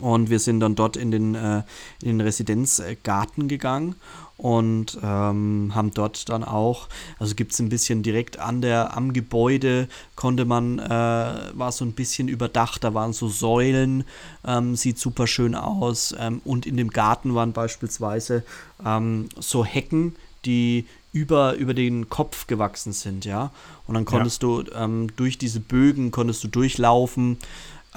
Und 0.00 0.30
wir 0.30 0.38
sind 0.38 0.60
dann 0.60 0.74
dort 0.74 0.96
in 0.96 1.10
den, 1.10 1.34
äh, 1.34 1.62
in 2.02 2.18
den 2.18 2.20
Residenzgarten 2.20 3.48
gegangen 3.48 3.96
und 4.38 4.96
ähm, 5.02 5.72
haben 5.74 5.90
dort 5.92 6.28
dann 6.28 6.44
auch, 6.44 6.88
also 7.18 7.34
gibt 7.34 7.52
es 7.52 7.58
ein 7.58 7.68
bisschen 7.68 8.04
direkt 8.04 8.38
an 8.38 8.62
der, 8.62 8.96
am 8.96 9.12
Gebäude 9.12 9.88
konnte 10.14 10.44
man, 10.44 10.78
äh, 10.78 10.88
war 10.88 11.72
so 11.72 11.84
ein 11.84 11.92
bisschen 11.92 12.28
überdacht, 12.28 12.84
da 12.84 12.94
waren 12.94 13.12
so 13.12 13.28
Säulen, 13.28 14.04
ähm, 14.46 14.76
sieht 14.76 14.98
super 14.98 15.26
schön 15.26 15.56
aus 15.56 16.14
ähm, 16.16 16.40
und 16.44 16.66
in 16.66 16.76
dem 16.76 16.90
Garten 16.90 17.34
waren 17.34 17.52
beispielsweise 17.52 18.44
ähm, 18.86 19.28
so 19.36 19.64
Hecken, 19.64 20.14
die 20.44 20.86
über, 21.12 21.54
über 21.54 21.74
den 21.74 22.08
Kopf 22.08 22.46
gewachsen 22.46 22.92
sind, 22.92 23.24
ja. 23.24 23.50
Und 23.88 23.94
dann 23.94 24.04
konntest 24.04 24.42
ja. 24.42 24.48
du 24.48 24.64
ähm, 24.72 25.08
durch 25.16 25.38
diese 25.38 25.58
Bögen 25.58 26.12
konntest 26.12 26.44
du 26.44 26.48
durchlaufen. 26.48 27.38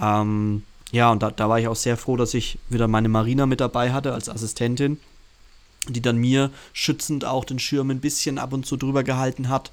Ähm, 0.02 0.64
ja, 0.92 1.12
und 1.12 1.24
da, 1.24 1.32
da 1.32 1.48
war 1.48 1.60
ich 1.60 1.68
auch 1.68 1.76
sehr 1.76 1.98
froh, 1.98 2.18
dass 2.18 2.34
ich 2.34 2.60
wieder 2.70 2.88
meine 2.88 3.10
Marina 3.10 3.46
mit 3.46 3.62
dabei 3.62 3.94
hatte 3.94 4.14
als 4.14 4.28
Assistentin, 4.28 5.00
die 5.88 6.02
dann 6.02 6.18
mir 6.18 6.52
schützend 6.74 7.26
auch 7.26 7.46
den 7.46 7.60
Schirm 7.60 7.90
ein 7.90 8.02
bisschen 8.02 8.38
ab 8.38 8.54
und 8.54 8.66
zu 8.66 8.78
drüber 8.78 9.04
gehalten 9.04 9.50
hat. 9.50 9.72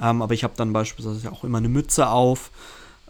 Ähm, 0.00 0.22
aber 0.22 0.34
ich 0.34 0.44
habe 0.44 0.54
dann 0.56 0.72
beispielsweise 0.72 1.30
auch 1.30 1.44
immer 1.44 1.58
eine 1.58 1.68
Mütze 1.68 2.08
auf. 2.08 2.50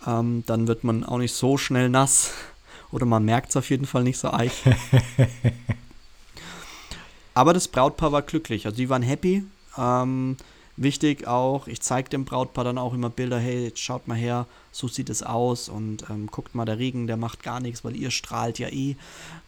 Ähm, 0.07 0.45
dann 0.47 0.69
wird 0.69 0.85
man 0.85 1.05
auch 1.05 1.19
nicht 1.19 1.35
so 1.35 1.57
schnell 1.57 1.89
nass. 1.89 2.33
Oder 2.93 3.07
man 3.07 3.25
merkt 3.25 3.51
es 3.51 3.57
auf 3.57 3.71
jeden 3.71 3.87
Fall 3.87 4.05
nicht 4.05 4.19
so 4.19 4.33
eich. 4.33 4.53
aber 7.35 7.53
das 7.53 7.69
Brautpaar 7.69 8.13
war 8.13 8.23
glücklich. 8.23 8.67
Also 8.67 8.77
die 8.77 8.89
waren 8.89 9.03
happy. 9.03 9.45
Ähm, 9.77 10.37
Wichtig 10.79 11.27
auch, 11.27 11.69
ich 11.69 11.81
zeige 11.81 12.11
dem 12.11 12.27
Brautpaar 12.27 12.65
dann 12.65 12.77
auch 12.77 12.93
immer 12.93 13.09
Bilder, 13.09 13.39
hey, 13.39 13.65
jetzt 13.65 13.81
schaut 13.81 14.07
mal 14.09 14.17
her, 14.17 14.47
so 14.73 14.89
sieht 14.89 15.09
es 15.09 15.23
aus 15.23 15.71
und 15.71 16.05
ähm, 16.11 16.27
guckt 16.27 16.55
mal, 16.55 16.67
der 16.67 16.79
Regen, 16.79 17.07
der 17.07 17.17
macht 17.17 17.43
gar 17.43 17.61
nichts, 17.61 17.83
weil 17.83 17.97
ihr 17.97 18.11
strahlt 18.11 18.59
ja 18.59 18.69
eh. 18.69 18.97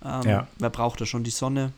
Ähm, 0.03 0.23
ja. 0.25 0.47
Wer 0.59 0.71
braucht 0.71 1.01
da 1.03 1.07
schon 1.07 1.25
die 1.25 1.31
Sonne? 1.31 1.73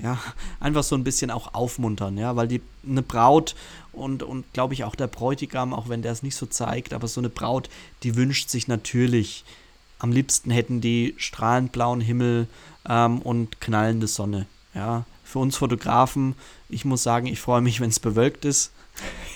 Ja, 0.00 0.16
einfach 0.60 0.84
so 0.84 0.94
ein 0.94 1.02
bisschen 1.02 1.32
auch 1.32 1.54
aufmuntern, 1.54 2.16
ja, 2.18 2.36
weil 2.36 2.46
die 2.46 2.60
eine 2.88 3.02
Braut 3.02 3.56
und, 3.90 4.22
und 4.22 4.44
glaube 4.52 4.74
ich 4.74 4.84
auch 4.84 4.94
der 4.94 5.08
Bräutigam, 5.08 5.74
auch 5.74 5.88
wenn 5.88 6.02
der 6.02 6.12
es 6.12 6.22
nicht 6.22 6.36
so 6.36 6.46
zeigt, 6.46 6.92
aber 6.92 7.08
so 7.08 7.20
eine 7.20 7.30
Braut, 7.30 7.68
die 8.04 8.14
wünscht 8.14 8.48
sich 8.48 8.68
natürlich, 8.68 9.44
am 9.98 10.12
liebsten 10.12 10.52
hätten 10.52 10.80
die 10.80 11.14
strahlend 11.16 11.72
blauen 11.72 12.00
Himmel 12.00 12.46
ähm, 12.88 13.18
und 13.22 13.60
knallende 13.60 14.06
Sonne. 14.06 14.46
Ja, 14.72 15.04
für 15.28 15.40
uns 15.40 15.56
Fotografen, 15.56 16.34
ich 16.70 16.86
muss 16.86 17.02
sagen, 17.02 17.26
ich 17.26 17.38
freue 17.38 17.60
mich, 17.60 17.80
wenn 17.80 17.90
es 17.90 18.00
bewölkt 18.00 18.46
ist 18.46 18.72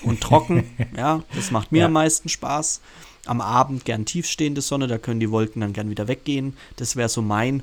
und 0.02 0.22
trocken. 0.22 0.64
ja, 0.96 1.22
das 1.35 1.50
macht 1.50 1.70
mir 1.70 1.81
ja. 1.81 1.87
am 1.87 1.92
meisten 1.92 2.31
Spaß. 2.31 2.81
Am 3.26 3.42
Abend 3.42 3.85
gern 3.85 4.07
tiefstehende 4.07 4.62
Sonne, 4.62 4.87
da 4.87 4.96
können 4.96 5.20
die 5.20 5.31
Wolken 5.31 5.61
dann 5.61 5.74
gern 5.74 5.90
wieder 5.90 6.09
weggehen. 6.09 6.57
Das 6.76 6.96
wäre 6.96 7.11
so 7.11 7.20
mein 7.20 7.62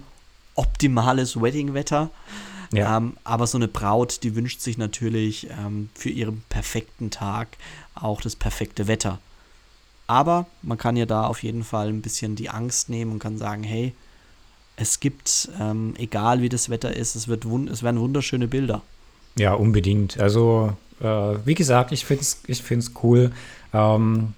optimales 0.54 1.42
Weddingwetter. 1.42 2.12
Ja. 2.72 2.98
Ähm, 2.98 3.18
aber 3.24 3.48
so 3.48 3.58
eine 3.58 3.68
Braut, 3.68 4.22
die 4.22 4.36
wünscht 4.36 4.62
sich 4.62 4.78
natürlich 4.78 5.50
ähm, 5.50 5.89
für 5.96 6.10
ihren 6.10 6.44
perfekten 6.50 7.10
Tag 7.10 7.48
auch 7.96 8.22
das 8.22 8.36
perfekte 8.36 8.88
Wetter. 8.88 9.20
Aber 10.06 10.46
man 10.62 10.78
kann 10.78 10.96
ja 10.98 11.08
da 11.08 11.26
auf 11.26 11.42
jeden 11.42 11.63
Fall 11.63 11.89
ein 11.89 12.04
bisschen 12.04 12.36
die 12.36 12.50
Angst 12.50 12.89
nehmen 12.89 13.12
und 13.12 13.20
kann 13.20 13.39
sagen, 13.39 13.63
hey, 13.63 13.96
es 14.80 15.00
gibt, 15.00 15.50
ähm, 15.60 15.94
egal 15.98 16.42
wie 16.42 16.50
das 16.50 16.70
Wetter 16.70 16.96
ist, 16.96 17.15
es, 17.15 17.28
wird 17.28 17.46
es 17.72 17.84
werden 17.84 18.00
wunderschöne 18.00 18.48
Bilder. 18.48 18.82
Ja, 19.38 19.54
unbedingt. 19.54 20.20
Also, 20.20 20.74
äh, 21.02 21.06
wie 21.06 21.54
gesagt, 21.54 21.92
ich 21.92 22.06
finde 22.06 22.22
es 22.22 22.42
ich 22.48 22.63
find's 22.63 22.94
cool. 23.04 23.32
Ähm, 23.74 24.34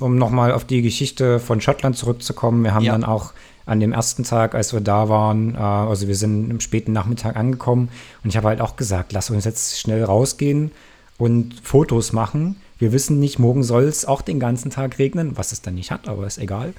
um 0.00 0.16
nochmal 0.16 0.52
auf 0.52 0.64
die 0.64 0.82
Geschichte 0.82 1.40
von 1.40 1.60
Schottland 1.60 1.96
zurückzukommen, 1.96 2.64
wir 2.64 2.74
haben 2.74 2.84
ja. 2.84 2.92
dann 2.92 3.04
auch 3.04 3.32
an 3.64 3.80
dem 3.80 3.92
ersten 3.92 4.24
Tag, 4.24 4.54
als 4.54 4.72
wir 4.72 4.80
da 4.80 5.08
waren, 5.08 5.54
äh, 5.54 5.58
also 5.58 6.08
wir 6.08 6.16
sind 6.16 6.50
im 6.50 6.60
späten 6.60 6.92
Nachmittag 6.92 7.36
angekommen 7.36 7.88
und 8.24 8.30
ich 8.30 8.36
habe 8.36 8.48
halt 8.48 8.60
auch 8.60 8.76
gesagt, 8.76 9.12
lass 9.12 9.30
uns 9.30 9.44
jetzt 9.44 9.78
schnell 9.78 10.04
rausgehen 10.04 10.72
und 11.16 11.54
Fotos 11.62 12.12
machen. 12.12 12.56
Wir 12.78 12.92
wissen 12.92 13.20
nicht, 13.20 13.38
morgen 13.38 13.62
soll 13.62 13.84
es 13.84 14.04
auch 14.04 14.22
den 14.22 14.40
ganzen 14.40 14.70
Tag 14.70 14.98
regnen, 14.98 15.36
was 15.36 15.52
es 15.52 15.62
dann 15.62 15.76
nicht 15.76 15.90
hat, 15.90 16.08
aber 16.08 16.26
ist 16.26 16.38
egal. 16.38 16.74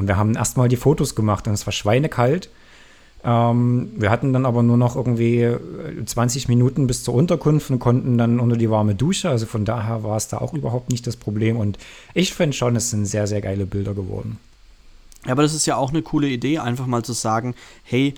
Und 0.00 0.08
wir 0.08 0.16
haben 0.16 0.34
erstmal 0.34 0.68
die 0.68 0.76
Fotos 0.76 1.14
gemacht 1.14 1.46
und 1.46 1.52
es 1.52 1.66
war 1.66 1.72
schweinekalt. 1.72 2.48
Ähm, 3.22 3.92
wir 3.96 4.10
hatten 4.10 4.32
dann 4.32 4.46
aber 4.46 4.62
nur 4.62 4.78
noch 4.78 4.96
irgendwie 4.96 5.54
20 6.06 6.44
äh, 6.44 6.48
Minuten 6.48 6.86
bis 6.86 7.04
zur 7.04 7.12
Unterkunft 7.12 7.70
und 7.70 7.78
konnten 7.78 8.16
dann 8.16 8.40
unter 8.40 8.56
die 8.56 8.70
warme 8.70 8.94
Dusche. 8.94 9.28
Also 9.28 9.44
von 9.44 9.66
daher 9.66 10.02
war 10.02 10.16
es 10.16 10.28
da 10.28 10.38
auch 10.38 10.54
überhaupt 10.54 10.90
nicht 10.90 11.06
das 11.06 11.16
Problem. 11.16 11.58
Und 11.58 11.78
ich 12.14 12.32
finde 12.32 12.56
schon, 12.56 12.76
es 12.76 12.88
sind 12.88 13.04
sehr, 13.04 13.26
sehr 13.26 13.42
geile 13.42 13.66
Bilder 13.66 13.92
geworden. 13.92 14.38
Ja, 15.26 15.32
aber 15.32 15.42
das 15.42 15.52
ist 15.52 15.66
ja 15.66 15.76
auch 15.76 15.90
eine 15.90 16.00
coole 16.00 16.28
Idee, 16.28 16.60
einfach 16.60 16.86
mal 16.86 17.04
zu 17.04 17.12
sagen, 17.12 17.54
hey, 17.82 18.14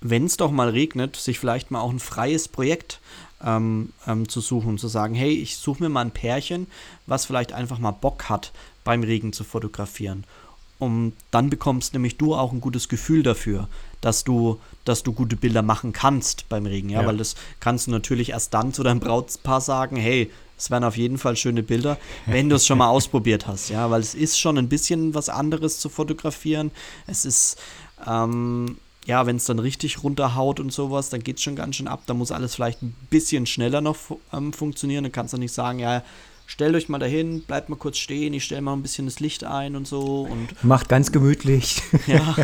wenn 0.00 0.24
es 0.24 0.38
doch 0.38 0.50
mal 0.50 0.70
regnet, 0.70 1.16
sich 1.16 1.38
vielleicht 1.38 1.70
mal 1.70 1.80
auch 1.80 1.90
ein 1.90 2.00
freies 2.00 2.48
Projekt 2.48 2.98
ähm, 3.44 3.92
ähm, 4.06 4.26
zu 4.26 4.40
suchen 4.40 4.78
zu 4.78 4.88
sagen, 4.88 5.14
hey, 5.14 5.34
ich 5.34 5.58
suche 5.58 5.82
mir 5.82 5.90
mal 5.90 6.00
ein 6.00 6.10
Pärchen, 6.12 6.66
was 7.06 7.26
vielleicht 7.26 7.52
einfach 7.52 7.78
mal 7.78 7.90
Bock 7.90 8.30
hat, 8.30 8.52
beim 8.84 9.02
Regen 9.02 9.34
zu 9.34 9.44
fotografieren. 9.44 10.24
Und 10.78 11.14
dann 11.30 11.48
bekommst 11.48 11.94
nämlich 11.94 12.18
du 12.18 12.34
auch 12.34 12.52
ein 12.52 12.60
gutes 12.60 12.88
Gefühl 12.88 13.22
dafür, 13.22 13.68
dass 14.02 14.24
du, 14.24 14.60
dass 14.84 15.02
du 15.02 15.12
gute 15.12 15.36
Bilder 15.36 15.62
machen 15.62 15.92
kannst 15.92 16.48
beim 16.50 16.66
Regen, 16.66 16.90
ja, 16.90 17.00
Ja. 17.00 17.06
weil 17.06 17.16
das 17.16 17.34
kannst 17.60 17.86
du 17.86 17.90
natürlich 17.92 18.30
erst 18.30 18.52
dann 18.52 18.74
zu 18.74 18.82
deinem 18.82 19.00
Brautpaar 19.00 19.60
sagen, 19.62 19.96
hey, 19.96 20.30
es 20.58 20.70
werden 20.70 20.84
auf 20.84 20.96
jeden 20.96 21.18
Fall 21.18 21.36
schöne 21.36 21.62
Bilder, 21.62 21.98
wenn 22.26 22.48
du 22.48 22.56
es 22.56 22.66
schon 22.66 22.78
mal 22.78 22.88
ausprobiert 22.90 23.46
hast, 23.46 23.68
ja, 23.70 23.90
weil 23.90 24.00
es 24.00 24.14
ist 24.14 24.38
schon 24.38 24.58
ein 24.58 24.68
bisschen 24.68 25.14
was 25.14 25.28
anderes 25.28 25.80
zu 25.80 25.88
fotografieren. 25.88 26.70
Es 27.06 27.24
ist, 27.24 27.56
ähm, 28.06 28.76
ja, 29.06 29.24
wenn 29.26 29.36
es 29.36 29.44
dann 29.44 29.58
richtig 29.58 30.02
runterhaut 30.02 30.58
und 30.60 30.72
sowas, 30.72 31.08
dann 31.10 31.22
geht 31.22 31.36
es 31.36 31.42
schon 31.42 31.56
ganz 31.56 31.76
schön 31.76 31.88
ab. 31.88 32.02
Da 32.06 32.12
muss 32.14 32.32
alles 32.32 32.54
vielleicht 32.54 32.82
ein 32.82 32.94
bisschen 33.08 33.46
schneller 33.46 33.80
noch 33.80 33.96
ähm, 34.32 34.52
funktionieren. 34.52 35.04
Dann 35.04 35.12
kannst 35.12 35.32
du 35.32 35.38
nicht 35.38 35.52
sagen, 35.52 35.78
ja, 35.78 36.02
stellt 36.46 36.74
euch 36.74 36.88
mal 36.88 36.98
dahin, 36.98 37.42
bleibt 37.42 37.68
mal 37.68 37.76
kurz 37.76 37.98
stehen, 37.98 38.32
ich 38.32 38.44
stelle 38.44 38.62
mal 38.62 38.72
ein 38.72 38.82
bisschen 38.82 39.06
das 39.06 39.20
Licht 39.20 39.44
ein 39.44 39.76
und 39.76 39.86
so 39.86 40.22
und 40.30 40.64
Macht 40.64 40.88
ganz 40.88 41.12
gemütlich. 41.12 41.82
ja, 42.06 42.36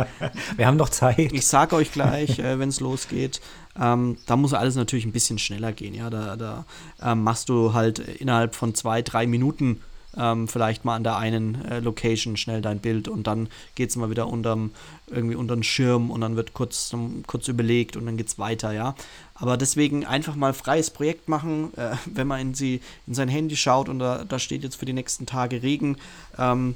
Wir 0.56 0.66
haben 0.66 0.76
noch 0.76 0.88
Zeit. 0.88 1.32
ich 1.32 1.46
sage 1.46 1.76
euch 1.76 1.92
gleich, 1.92 2.38
äh, 2.38 2.58
wenn 2.58 2.68
es 2.68 2.80
losgeht. 2.80 3.40
Ähm, 3.80 4.16
da 4.26 4.36
muss 4.36 4.54
alles 4.54 4.76
natürlich 4.76 5.04
ein 5.04 5.12
bisschen 5.12 5.38
schneller 5.38 5.72
gehen. 5.72 5.94
Ja, 5.94 6.10
da, 6.10 6.36
da 6.36 6.64
ähm, 7.02 7.22
machst 7.22 7.48
du 7.48 7.74
halt 7.74 7.98
innerhalb 7.98 8.54
von 8.54 8.74
zwei, 8.74 9.02
drei 9.02 9.26
Minuten 9.26 9.80
ähm, 10.16 10.48
vielleicht 10.48 10.84
mal 10.84 10.96
an 10.96 11.04
der 11.04 11.16
einen 11.16 11.64
äh, 11.66 11.80
Location 11.80 12.36
schnell 12.36 12.62
dein 12.62 12.80
Bild 12.80 13.08
und 13.08 13.26
dann 13.26 13.48
geht 13.74 13.90
es 13.90 13.96
mal 13.96 14.10
wieder 14.10 14.26
unterm, 14.28 14.70
irgendwie 15.06 15.34
unter 15.34 15.54
den 15.54 15.62
Schirm 15.62 16.10
und 16.10 16.20
dann 16.20 16.36
wird 16.36 16.54
kurz, 16.54 16.92
um, 16.92 17.22
kurz 17.26 17.48
überlegt 17.48 17.96
und 17.96 18.06
dann 18.06 18.16
geht 18.16 18.28
es 18.28 18.38
weiter, 18.38 18.72
ja. 18.72 18.94
Aber 19.34 19.56
deswegen 19.56 20.04
einfach 20.04 20.34
mal 20.34 20.54
freies 20.54 20.90
Projekt 20.90 21.28
machen, 21.28 21.72
äh, 21.76 21.96
wenn 22.06 22.26
man 22.26 22.40
in, 22.40 22.54
sie, 22.54 22.80
in 23.06 23.14
sein 23.14 23.28
Handy 23.28 23.56
schaut 23.56 23.88
und 23.88 23.98
da, 23.98 24.24
da 24.24 24.38
steht 24.38 24.62
jetzt 24.62 24.76
für 24.76 24.86
die 24.86 24.92
nächsten 24.92 25.26
Tage 25.26 25.62
Regen. 25.62 25.96
Ähm, 26.38 26.74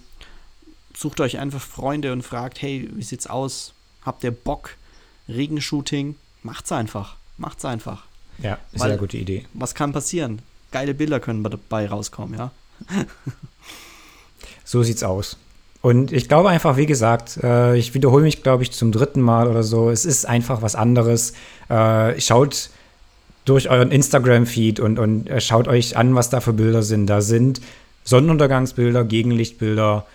sucht 0.95 1.21
euch 1.21 1.39
einfach 1.39 1.61
Freunde 1.61 2.13
und 2.13 2.23
fragt, 2.23 2.61
hey, 2.61 2.89
wie 2.93 3.03
sieht's 3.03 3.27
aus? 3.27 3.73
Habt 4.05 4.25
ihr 4.25 4.31
Bock? 4.31 4.77
Regenshooting? 5.29 6.17
Macht's 6.43 6.73
einfach. 6.73 7.17
Macht's 7.39 7.65
einfach. 7.65 8.05
Ja, 8.39 8.59
Weil- 8.73 8.91
sehr 8.91 8.99
gute 8.99 9.17
Idee. 9.17 9.47
Was 9.55 9.75
kann 9.75 9.93
passieren? 9.93 10.43
Geile 10.71 10.95
Bilder 10.95 11.21
können 11.21 11.43
dabei 11.45 11.87
rauskommen, 11.87 12.39
ja? 12.39 12.51
So 14.65 14.83
sieht's 14.83 15.03
aus. 15.03 15.37
Und 15.83 16.13
ich 16.13 16.29
glaube 16.29 16.49
einfach, 16.49 16.79
wie 16.79 16.87
gesagt, 16.87 17.39
äh, 17.43 17.77
ich 17.77 17.93
wiederhole 17.93 18.23
mich, 18.23 18.43
glaube 18.43 18.63
ich, 18.63 18.71
zum 18.73 18.91
dritten 18.91 19.21
Mal 19.21 19.49
oder 19.49 19.63
so. 19.63 19.91
Es 19.91 20.07
ist 20.07 20.25
einfach 20.27 20.63
was 20.63 20.75
anderes. 20.77 21.35
Äh, 21.69 22.19
schaut 22.21 22.71
durch 23.45 23.69
euren 23.69 23.91
Instagram-Feed 23.91 24.81
und, 24.81 24.99
und 24.99 25.29
äh, 25.29 25.41
schaut 25.43 25.69
euch 25.69 25.97
an, 25.97 26.15
was 26.15 26.31
da 26.31 26.41
für 26.41 26.53
Bilder 26.53 26.83
sind. 26.83 27.07
Da 27.09 27.21
sind 27.21 27.61
Sonnenuntergangsbilder, 28.05 29.05
Gegenlichtbilder, 29.05 30.07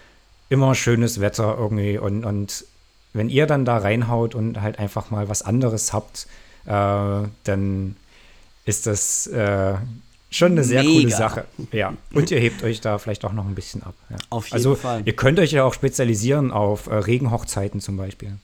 immer 0.49 0.73
schönes 0.73 1.19
Wetter 1.19 1.56
irgendwie. 1.60 1.97
Und, 1.97 2.23
und 2.23 2.65
wenn 3.13 3.30
ihr 3.30 3.45
dann 3.45 3.65
da 3.65 3.77
reinhaut 3.77 4.36
und 4.36 4.62
halt 4.62 4.80
einfach 4.80 5.12
mal 5.12 5.30
was 5.30 5.41
anderes 5.41 5.93
habt, 5.93 6.27
äh, 6.65 7.27
dann 7.43 7.95
ist 8.65 8.88
das 8.88 9.27
äh, 9.27 9.75
schon 10.38 10.54
eine 10.54 10.63
sehr 10.63 10.84
coole 10.84 11.06
Mega. 11.06 11.17
Sache. 11.17 11.45
Ja. 11.71 11.93
Und 12.13 12.32
ihr 12.32 12.39
hebt 12.39 12.63
euch 12.63 12.82
da 12.82 12.97
vielleicht 12.97 13.26
auch 13.26 13.34
noch 13.34 13.45
ein 13.45 13.56
bisschen 13.56 13.84
ab. 13.84 13.95
Ja. 14.10 14.17
Auf 14.30 14.45
jeden 14.45 14.56
also, 14.56 14.76
Fall. 14.76 15.02
Ihr 15.06 15.15
könnt 15.15 15.39
euch 15.39 15.52
ja 15.52 15.63
auch 15.63 15.73
spezialisieren 15.73 16.52
auf 16.52 16.88
äh, 16.88 16.95
Regenhochzeiten 16.95 17.82
zum 17.82 17.97
Beispiel. 17.97 18.38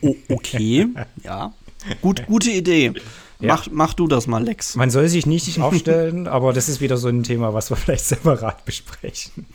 Oh, 0.00 0.14
okay, 0.28 0.88
ja. 1.22 1.52
Gut, 2.00 2.26
gute 2.26 2.50
Idee. 2.50 2.92
Ja. 3.40 3.54
Mach, 3.54 3.68
mach 3.72 3.94
du 3.94 4.06
das 4.06 4.28
mal, 4.28 4.44
Lex. 4.44 4.76
Man 4.76 4.90
soll 4.90 5.08
sich 5.08 5.26
nicht 5.26 5.58
aufstellen, 5.60 6.28
aber 6.28 6.52
das 6.52 6.68
ist 6.68 6.80
wieder 6.80 6.96
so 6.96 7.08
ein 7.08 7.24
Thema, 7.24 7.54
was 7.54 7.70
wir 7.70 7.76
vielleicht 7.76 8.04
separat 8.04 8.64
besprechen. 8.64 9.46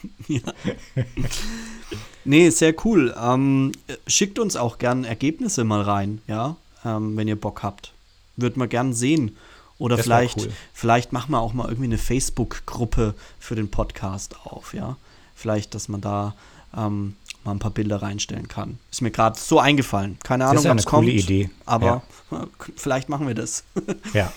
Nee, 2.26 2.50
sehr 2.50 2.76
cool. 2.84 3.16
Ähm, 3.18 3.72
schickt 4.06 4.40
uns 4.40 4.58
auch 4.58 4.78
gern 4.78 5.06
Ergebnisse 5.06 5.64
mal 5.64 5.82
rein, 5.82 6.22
ja, 6.28 6.58
ähm, 6.84 7.16
wenn 7.16 7.30
ihr 7.30 7.40
Bock 7.40 7.64
habt. 7.64 7.94
Würden 8.36 8.62
wir 8.62 8.68
gern 8.68 8.94
sehen. 8.94 9.38
Oder 9.80 9.96
Das 9.98 10.06
vielleicht, 10.06 10.38
cool. 10.40 10.52
vielleicht 10.74 11.14
machen 11.14 11.32
wir 11.32 11.40
auch 11.40 11.54
mal 11.54 11.66
irgendwie 11.66 11.86
eine 11.86 11.98
Facebook-Gruppe 11.98 13.14
für 13.40 13.56
den 13.56 13.70
Podcast 13.70 14.36
auf, 14.44 14.74
ja. 14.74 14.98
Vielleicht, 15.36 15.76
dass 15.76 15.88
man 15.88 16.02
da 16.02 16.36
ähm, 16.76 17.16
mal 17.44 17.52
ein 17.52 17.60
paar 17.60 17.72
Bilder 17.72 18.02
reinstellen 18.02 18.48
kann. 18.48 18.80
Ist 18.92 19.02
mir 19.02 19.12
gerade 19.12 19.38
so 19.40 19.60
eingefallen. 19.60 20.18
Keine 20.24 20.46
Das 20.46 20.52
Ahnung, 20.52 20.64
ja 20.66 20.72
ob 20.72 20.78
es 20.80 20.86
kommt. 20.86 21.06
coole 21.06 21.12
Idee. 21.16 21.50
Aber 21.66 22.02
vielleicht 22.76 23.08
machen 23.10 23.28
wir 23.28 23.36
das. 23.36 23.64
Ja. 24.14 24.32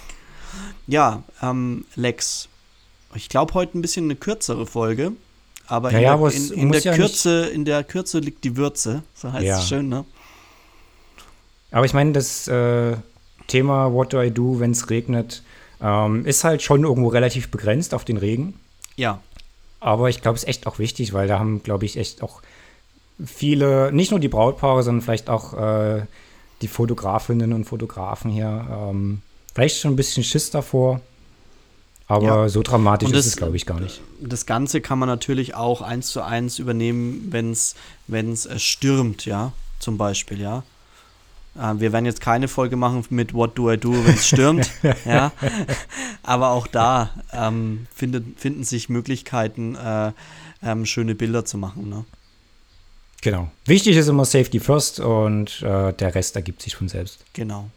Ja, 0.89 1.23
ähm, 1.43 1.85
Lex. 1.95 2.49
Ich 3.15 3.29
glaube 3.29 3.55
heute 3.55 3.79
ein 3.79 3.83
bisschen 3.83 4.05
eine 4.07 4.17
kürzere 4.17 4.67
Folge. 4.67 5.13
Aber 5.69 5.93
Ja, 5.93 5.99
in, 5.99 6.05
ja, 6.05 6.29
in, 6.29 6.53
in, 6.53 6.73
der 6.73 6.81
ja 6.83 6.95
Kürze, 6.97 7.47
in 7.47 7.65
der 7.65 7.85
Kürze 7.85 8.19
liegt 8.19 8.43
die 8.45 8.57
Würze. 8.57 9.05
So 9.15 9.33
heißt 9.33 9.45
Ja. 9.47 9.59
es 9.59 9.69
schön, 9.69 9.89
ne? 9.89 10.05
Aber 11.71 11.87
ich 11.87 11.95
meine, 11.95 12.13
das 12.13 12.49
äh, 12.49 12.97
Thema 13.51 13.93
What 13.93 14.13
do 14.13 14.23
I 14.23 14.31
do, 14.31 14.59
wenn 14.61 14.71
es 14.71 14.89
regnet, 14.91 15.43
ähm, 15.83 16.25
ist 16.27 16.45
halt 16.45 16.63
schon 16.63 16.85
irgendwo 16.85 17.09
relativ 17.09 17.51
begrenzt 17.51 17.93
auf 17.95 18.05
den 18.05 18.17
Regen. 18.17 18.55
Ja, 18.97 19.21
Aber 19.83 20.09
ich 20.11 20.21
glaube, 20.21 20.37
es 20.37 20.43
ist 20.45 20.49
echt 20.49 20.67
auch 20.67 20.79
wichtig, 20.79 21.13
weil 21.15 21.27
da 21.29 21.39
haben, 21.39 21.63
glaube 21.63 21.85
ich, 21.87 21.97
echt 21.97 22.23
auch 22.23 22.43
viele, 23.25 23.91
nicht 23.93 24.11
nur 24.11 24.21
die 24.21 24.29
Brautpaare, 24.29 24.83
sondern 24.83 25.03
vielleicht 25.03 25.31
auch 25.31 25.55
äh, 25.55 26.03
die 26.63 26.69
Fotografinnen 26.69 27.53
und 27.55 27.65
Fotografen 27.65 28.31
hier, 28.31 28.67
ähm, 28.71 29.23
vielleicht 29.55 29.79
schon 29.81 29.93
ein 29.93 29.97
bisschen 29.97 30.23
Schiss 30.25 30.51
davor. 30.51 31.01
Aber 32.09 32.27
Ja. 32.27 32.49
so 32.49 32.63
dramatisch 32.63 33.09
Und 33.09 33.15
ist 33.15 33.25
das- 33.25 33.33
es, 33.35 33.37
glaube 33.37 33.57
ich, 33.57 33.67
gar 33.67 33.81
nicht. 33.81 34.01
das 34.21 34.45
Ganze 34.45 34.81
kann 34.81 34.99
man 34.99 35.09
natürlich 35.09 35.55
auch 35.55 35.81
eins 35.81 36.09
zu 36.09 36.23
eins 36.23 36.59
übernehmen, 36.59 37.29
wenn 37.31 37.53
es 38.33 38.47
äh, 38.47 38.59
stürmt, 38.59 39.25
ja, 39.27 39.53
zum 39.79 39.97
Beispiel, 39.97 40.41
ja. 40.41 40.63
Äh, 41.61 41.81
wir 41.81 41.93
werden 41.93 42.07
jetzt 42.07 42.21
keine 42.21 42.49
Folge 42.49 42.77
machen 42.77 43.05
mit 43.11 43.35
What 43.35 43.59
do 43.59 43.71
I 43.71 43.77
do, 43.77 43.93
wenn 43.93 44.15
es 44.15 44.27
stürmt, 44.27 44.71
ja. 45.05 45.33
Aber 46.23 46.51
auch 46.51 46.67
da 46.67 47.11
ähm, 47.33 47.87
findet, 47.95 48.41
finden 48.41 48.65
sich 48.65 48.89
Möglichkeiten, 48.89 49.77
äh, 49.77 50.13
ähm, 50.63 50.87
schöne 50.87 51.15
Bilder 51.15 51.45
zu 51.45 51.59
machen, 51.59 51.89
ne? 51.89 52.05
Genau. 53.23 53.51
Wichtig 53.67 53.97
ist 53.97 54.09
immer 54.09 54.25
Safety 54.25 54.61
First 54.61 54.99
und 54.99 55.61
äh, 55.61 55.93
der 55.93 56.15
Rest 56.15 56.37
ergibt 56.37 56.63
sich 56.63 56.75
von 56.75 56.89
selbst. 56.89 57.23
Genau. 57.35 57.69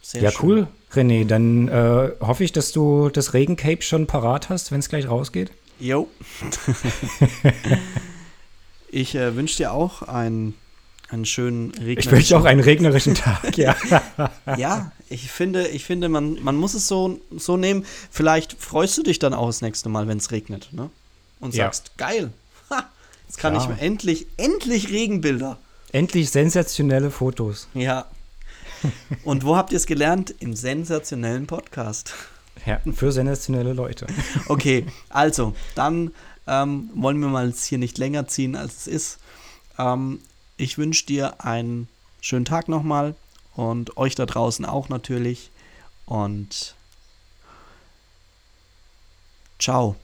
Sehr 0.00 0.22
ja, 0.22 0.30
schön. 0.32 0.40
cool. 0.42 0.66
René, 0.92 1.24
dann 1.24 1.68
äh, 1.68 2.10
hoffe 2.20 2.42
ich, 2.42 2.52
dass 2.52 2.72
du 2.72 3.08
das 3.08 3.34
Regencape 3.34 3.82
schon 3.82 4.08
parat 4.08 4.48
hast, 4.48 4.72
wenn 4.72 4.80
es 4.80 4.88
gleich 4.88 5.08
rausgeht. 5.08 5.52
Jo. 5.78 6.08
ich 8.90 9.14
äh, 9.14 9.36
wünsche 9.36 9.58
dir 9.58 9.72
auch 9.72 10.02
einen, 10.02 10.54
einen 11.12 11.24
schönen 11.26 11.70
Regen. 11.72 12.00
Ich 12.00 12.10
wünsche 12.10 12.36
auch 12.36 12.44
einen 12.44 12.60
regnerischen 12.60 13.14
Tag, 13.14 13.56
ja. 13.58 13.76
Ja, 14.56 14.92
ich 15.08 15.30
finde, 15.30 15.68
ich 15.68 15.84
finde, 15.84 16.08
man, 16.08 16.42
man 16.42 16.56
muss 16.56 16.74
es 16.74 16.88
so, 16.88 17.20
so 17.36 17.56
nehmen. 17.56 17.84
Vielleicht 18.10 18.54
freust 18.58 18.96
du 18.98 19.02
dich 19.02 19.18
dann 19.18 19.34
auch 19.34 19.46
das 19.46 19.60
nächste 19.60 19.88
Mal, 19.88 20.08
wenn 20.08 20.18
es 20.18 20.30
regnet, 20.30 20.68
ne? 20.72 20.90
Und 21.40 21.54
Ja. 21.54 21.64
sagst, 21.66 21.92
geil, 21.98 22.32
ha, 22.70 22.84
jetzt 23.28 23.38
kann 23.38 23.52
Klar. 23.54 23.64
ich 23.64 23.76
mir 23.76 23.80
endlich, 23.84 24.26
endlich 24.38 24.90
Regenbilder. 24.90 25.58
Endlich 25.92 26.30
sensationelle 26.30 27.10
Fotos. 27.10 27.68
Ja. 27.74 28.06
Und 29.24 29.44
wo 29.44 29.56
habt 29.56 29.72
ihr 29.72 29.76
es 29.76 29.86
gelernt? 29.86 30.34
Im 30.40 30.56
sensationellen 30.56 31.46
Podcast. 31.46 32.14
Ja, 32.66 32.80
für 32.94 33.12
sensationelle 33.12 33.74
Leute. 33.74 34.06
Okay, 34.48 34.86
also, 35.08 35.54
dann 35.74 36.12
ähm, 36.46 36.90
wollen 36.94 37.18
wir 37.20 37.28
mal 37.28 37.48
jetzt 37.48 37.64
hier 37.64 37.78
nicht 37.78 37.98
länger 37.98 38.26
ziehen, 38.28 38.56
als 38.56 38.78
es 38.78 38.86
ist. 38.86 39.18
Ähm, 39.78 40.20
ich 40.56 40.78
wünsche 40.78 41.06
dir 41.06 41.44
einen 41.44 41.88
schönen 42.20 42.44
Tag 42.44 42.68
nochmal 42.68 43.14
und 43.54 43.96
euch 43.96 44.14
da 44.14 44.26
draußen 44.26 44.64
auch 44.64 44.88
natürlich. 44.88 45.50
Und 46.06 46.74
ciao. 49.58 49.96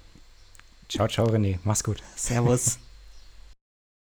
Ciao, 0.89 1.09
ciao, 1.09 1.27
René. 1.29 1.59
Mach's 1.65 1.85
gut. 1.85 2.03
Servus. 2.17 2.79